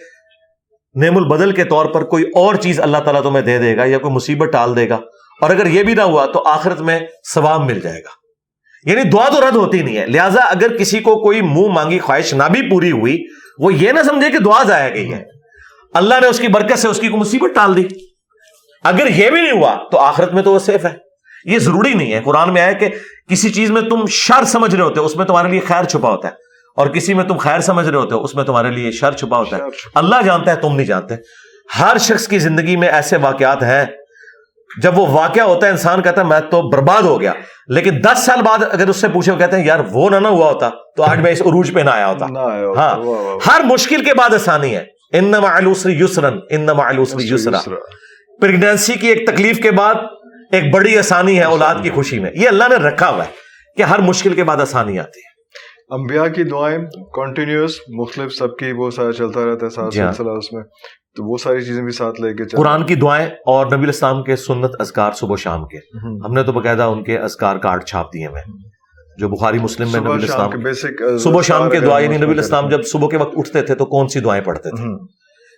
[0.95, 3.97] نعم البدل کے طور پر کوئی اور چیز اللہ تعالیٰ تمہیں دے دے گا یا
[3.97, 4.95] کوئی مصیبت ٹال دے گا۔
[5.41, 6.99] اور اگر یہ بھی نہ ہوا تو آخرت میں
[7.33, 8.09] ثواب مل جائے گا۔
[8.91, 12.33] یعنی دعا تو رد ہوتی نہیں ہے۔ لہٰذا اگر کسی کو کوئی منہ مانگی خواہش
[12.33, 13.23] نہ بھی پوری ہوئی،
[13.59, 15.23] وہ یہ نہ سمجھے کہ دعا ضائع گئی ہے۔
[15.93, 18.04] اللہ نے اس کی برکت سے اس کی کوئی مصیبت ٹال دی۔
[18.85, 20.89] اگر یہ بھی نہیں ہوا تو آخرت میں تو وہ سیف ہے۔
[21.45, 22.89] یہ ضروری نہیں ہے۔ قرآن میں آیا کہ
[23.29, 26.09] کسی چیز میں تم شر سمجھ رہے ہوتے ہو اس میں تمہارے لیے خیر چھپا
[26.09, 26.33] ہوتا ہے۔
[26.77, 29.37] اور کسی میں تم خیر سمجھ رہے ہوتے ہو اس میں تمہارے لیے شر چھپا
[29.37, 29.61] ہوتا ہے۔
[29.95, 31.15] اللہ جانتا ہے تم نہیں جانتے۔
[31.79, 33.85] ہر شخص کی زندگی میں ایسے واقعات ہیں۔
[34.81, 37.33] جب وہ واقعہ ہوتا ہے انسان کہتا ہے میں تو برباد ہو گیا۔
[37.67, 40.27] لیکن دس سال بعد اگر اس سے پوچھے وہ کہتے ہیں یار وہ نہ نہ
[40.27, 42.25] ہوا ہوتا تو آج میں اس عروج پہ نہ آیا ہوتا۔
[42.77, 42.95] ہاں۔
[43.47, 48.04] ہر مشکل کے بعد آسانی ہے۔ ان معلوسری یسرن ان یسرا۔ یسرا۔
[48.41, 49.95] پریگنینسی کی ایک تکلیف کے بعد
[50.51, 53.29] ایک بڑی آسانی ہے اولاد کی خوشی میں۔ یہ اللہ نے رکھا ہوا ہے
[53.77, 55.35] کہ ہر مشکل کے بعد آسانی آتی ہے۔
[55.89, 56.77] انبیاء کی دعائیں
[57.15, 60.63] کنٹینیوس مختلف سب کی وہ سارا چلتا رہتا ہے سارا جی ہاں۔ سلسلہ اس میں۔
[61.15, 64.23] تو وہ ساری چیزیں بھی ساتھ لے کے چل قرآن کی دعائیں اور نبی الاسلام
[64.23, 65.77] کے سنت اذکار صبح و شام کے۔
[66.25, 68.53] ہم۔ نے تو باقاعدہ ان کے اذکار کارڈ چھاپ دیے ہوئے۔ ہیں
[69.17, 70.51] جو بخاری مسلم میں نبی الاسلام
[71.17, 73.85] صبح و شام کے دعا یعنی نبی الاسلام جب صبح کے وقت اٹھتے تھے تو
[73.85, 74.83] کون سی دعائیں پڑھتے تھے؟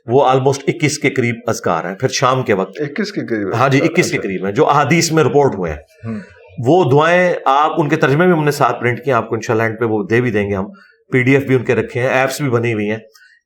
[0.08, 3.70] وہ آلموسٹ اکیس کے قریب اذکار ہیں پھر شام کے وقت۔ اکیس کے قریب۔ ہاں
[3.70, 6.20] جی اکیس کے قریب ہیں جو احادیث میں رپورٹ ہوئے ہیں۔
[6.68, 9.64] وہ دعائیں آپ ان کے ترجمے بھی ہم نے ساتھ پرنٹ کیے آپ کو انشاءاللہ
[9.64, 10.66] اینڈ پہ وہ دے بھی دیں گے ہم۔
[11.12, 12.98] پی ڈی ایف بھی ان کے رکھے ہیں ایپس بھی بنی ہوئی ہیں۔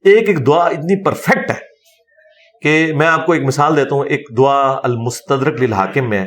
[0.04, 1.72] ایک ایک دعا اتنی پرفیکٹ ہے
[2.62, 6.26] کہ میں آپ کو ایک مثال دیتا ہوں۔ ایک دعا المستدرک للحاکم میں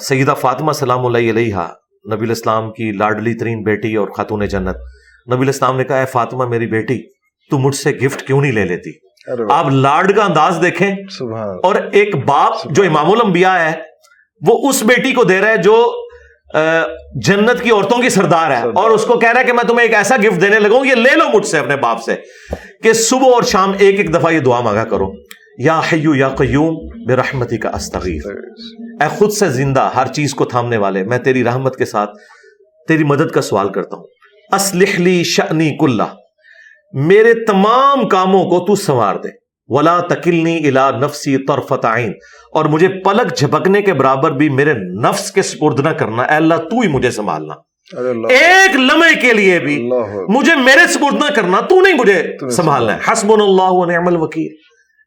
[0.00, 1.56] سیدہ فاطمہ سلام اللہ علیہ
[2.12, 4.76] نبی الاسلام کی لاڈلی ترین بیٹی اور خاتون جنت۔
[5.32, 6.98] نبی الاسلام نے کہا اے فاطمہ میری بیٹی
[7.50, 9.05] تو مجھ سے گفٹ کیوں نہیں لے لیتی؟
[9.50, 13.72] آپ لاڈ کا انداز دیکھیں سبحان اور ایک باپ جو امام الانبیاء ہے
[14.46, 15.92] وہ اس بیٹی کو دے رہا ہے جو
[17.14, 19.86] جنت کی عورتوں کی سردار ہے۔ اور اس کو کہہ رہا ہے کہ میں تمہیں
[19.86, 22.16] ایک ایسا گفٹ دینے لگا ہوں یہ لے لو مجھ سے اپنے باپ سے
[22.82, 25.12] کہ صبح اور شام ایک ایک دفعہ یہ دعا مانگا کرو۔
[25.58, 26.74] یا حیو یا قیوم
[27.06, 28.30] بے رحمتی کا استغیر
[29.02, 32.10] اے خود سے زندہ ہر چیز کو تھامنے والے میں تیری رحمت کے ساتھ
[32.88, 34.04] تیری مدد کا سوال کرتا ہوں۔
[34.52, 36.02] اسلح لی شأنی کلہ۔
[36.96, 39.28] میرے تمام کاموں کو تو سنوار دے۔
[39.68, 42.12] ولا تکلنی الا نفسی طرفت عین
[42.52, 46.54] اور مجھے پلک جھپکنے کے برابر بھی میرے نفس کے سپرد نہ کرنا۔ اے اللہ
[46.54, 47.54] تو ہی مجھے سنبھالنا۔
[48.28, 49.90] ایک لمحے کے لیے بھی
[50.28, 54.54] مجھے میرے سپرد نہ کرنا تو نہیں مجھے سنبھالنا ہے۔ حسب اللہ نعم الوکیل۔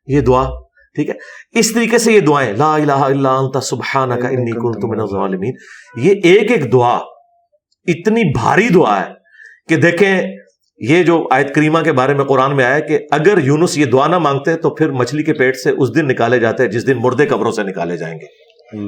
[0.08, 0.44] یہ دعا
[0.96, 1.16] ٹھیک ہے؟
[1.60, 5.54] اس طریقے سے یہ دعائیں لا الہ الا انت سبحانک انی کنت من الظالمین۔
[5.96, 6.98] یہ ایک ایک دعا
[7.88, 9.14] اتنی بھاری دعا ہے
[9.70, 10.22] کہ دیکھیں
[10.80, 14.08] یہ جو آیت کریمہ کے بارے میں قرآن میں آیا کہ اگر یونس یہ دعا
[14.08, 17.26] نہ مانگتے تو پھر مچھلی کے پیٹ سے اس دن نکالے جاتے جس دن مردے
[17.26, 18.26] قبروں سے نکالے جائیں گے۔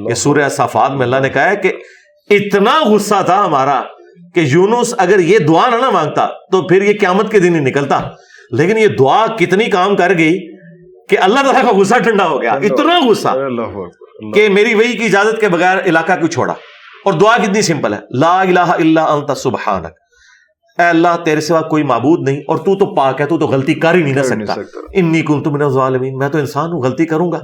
[0.10, 1.72] یہ سورہ صفات میں اللہ نے کہا ہے کہ
[2.30, 3.82] اتنا غصہ تھا ہمارا
[4.36, 7.60] کہ یونس اگر یہ دعا نہ نہ مانگتا تو پھر یہ قیامت کے دن ہی
[7.60, 8.02] نکلتا۔
[8.52, 10.39] لیکن یہ دعا کتنی کام کر گئی
[11.10, 13.28] کہ اللہ تعالیٰ کا غصہ ٹھنڈا ہو گیا۔ اتنا غصہ
[14.34, 16.54] کہ میری وہی کی اجازت کے بغیر علاقہ کو چھوڑا؟
[17.06, 20.01] اور دعا کتنی سمپل ہے؟ لا الہ الا انت سبحانک۔
[20.80, 23.74] اے اللہ تیرے سوا کوئی معبود نہیں اور تو تو پاک ہے تو تو غلطی
[23.74, 24.53] کر ہی نہیں نہ سکتا۔
[24.93, 27.39] انی کنت من الظالمین میں تو انسان ہوں غلطی کروں گا۔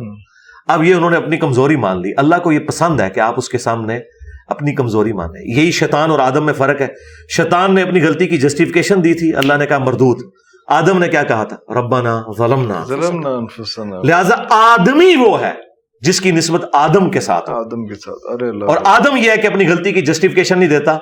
[0.67, 3.33] اب یہ انہوں نے اپنی کمزوری مان لی۔ اللہ کو یہ پسند ہے کہ آپ
[3.37, 3.99] اس کے سامنے
[4.47, 6.87] اپنی کمزوری مانیں۔ یہی شیطان اور آدم میں فرق ہے۔
[7.29, 10.17] شیطان نے اپنی غلطی کی جسٹیفیکیشن دی تھی۔ اللہ نے کہا مردود
[10.67, 15.51] آدم نے کیا کہا تھا؟ ربنا ظلمنا ظلمنا انفسنا۔ لہذا آدمی وہ ہے
[16.01, 19.37] جس کی نسبت آدم کے ساتھ آدم کے ساتھ۔ ارے اللہ۔ اور آدم یہ ہے
[19.37, 20.97] کہ اپنی غلطی کی جسٹیفیکیشن نہیں دیتا۔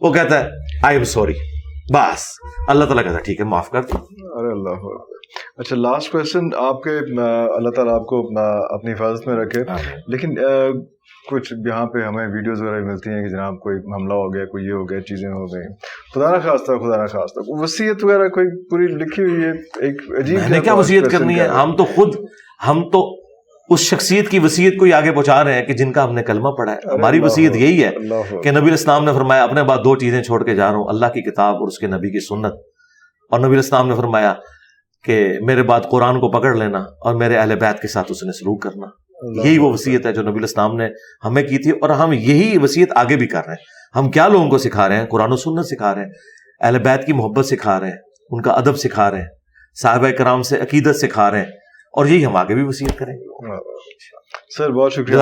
[0.00, 0.48] وہ کہتا ہے
[0.82, 1.32] آئی ایم سوری
[1.92, 2.24] بس
[2.68, 3.96] اللہ تعالیٰ کہتا ٹھیک ہے معاف کر دو۔
[4.38, 4.88] ارے اللہ۔
[5.56, 6.90] اچھا لاسٹ کوشچن آپ کے
[7.56, 8.28] اللہ تعالیٰ آپ کو
[8.74, 9.64] اپنی حفاظت میں رکھے۔
[10.06, 10.34] لیکن
[11.30, 14.64] کچھ یہاں پہ ہمیں ویڈیوز وغیرہ ملتی ہیں کہ جناب کوئی حملہ ہو گیا کوئی
[14.64, 15.74] یہ ہو گیا چیزیں ہو گئی
[16.14, 19.50] خدا نہ خواستہ خدا نہ خواستہ۔ وصیت وغیرہ کوئی پوری لکھی ہوئی ہے؟
[19.86, 22.14] ایک عجیب کیا وصیت کرنی ہے۔ ہم تو خود
[22.68, 23.17] ہم تو
[23.68, 26.22] اس شخصیت کی وصیت کو ہی آگے پہنچا رہے ہیں کہ جن کا ہم نے
[26.22, 27.90] کلمہ پڑھا ہے۔ ہماری وصیت یہی ہے
[28.42, 31.06] کہ نبی الاسلام نے فرمایا اپنے بعد دو چیزیں چھوڑ کے جا رہا ہوں اللہ
[31.06, 32.52] کی کتاب اور اس کے نبی کی سنت۔
[33.30, 34.34] اور نبی الاسلام نے فرمایا
[35.04, 38.32] کہ میرے بعد قرآن کو پکڑ لینا اور میرے اہل بیت کے ساتھ اس نے
[38.32, 38.86] سلوک کرنا۔
[39.44, 40.88] یہی وہ وصیت ہے جو نبی الاسلام نے
[41.24, 44.50] ہمیں کی تھی اور ہم یہی وصیت آگے بھی کر رہے ہیں۔ ہم کیا لوگوں
[44.50, 46.08] کو سکھا رہے ہیں؟ قرآن و سنت سکھا رہے ہیں
[46.60, 47.96] اہل بیت کی محبت سکھا رہے ہیں
[48.30, 49.26] ان کا ادب سکھا رہے ہیں
[49.82, 51.57] صاحبہ کرام سے عقیدت سکھا رہے ہیں۔
[51.92, 55.16] اور یہی ہم آگے بھی وصیت کریں۔ گے سر بہت شکریہ۔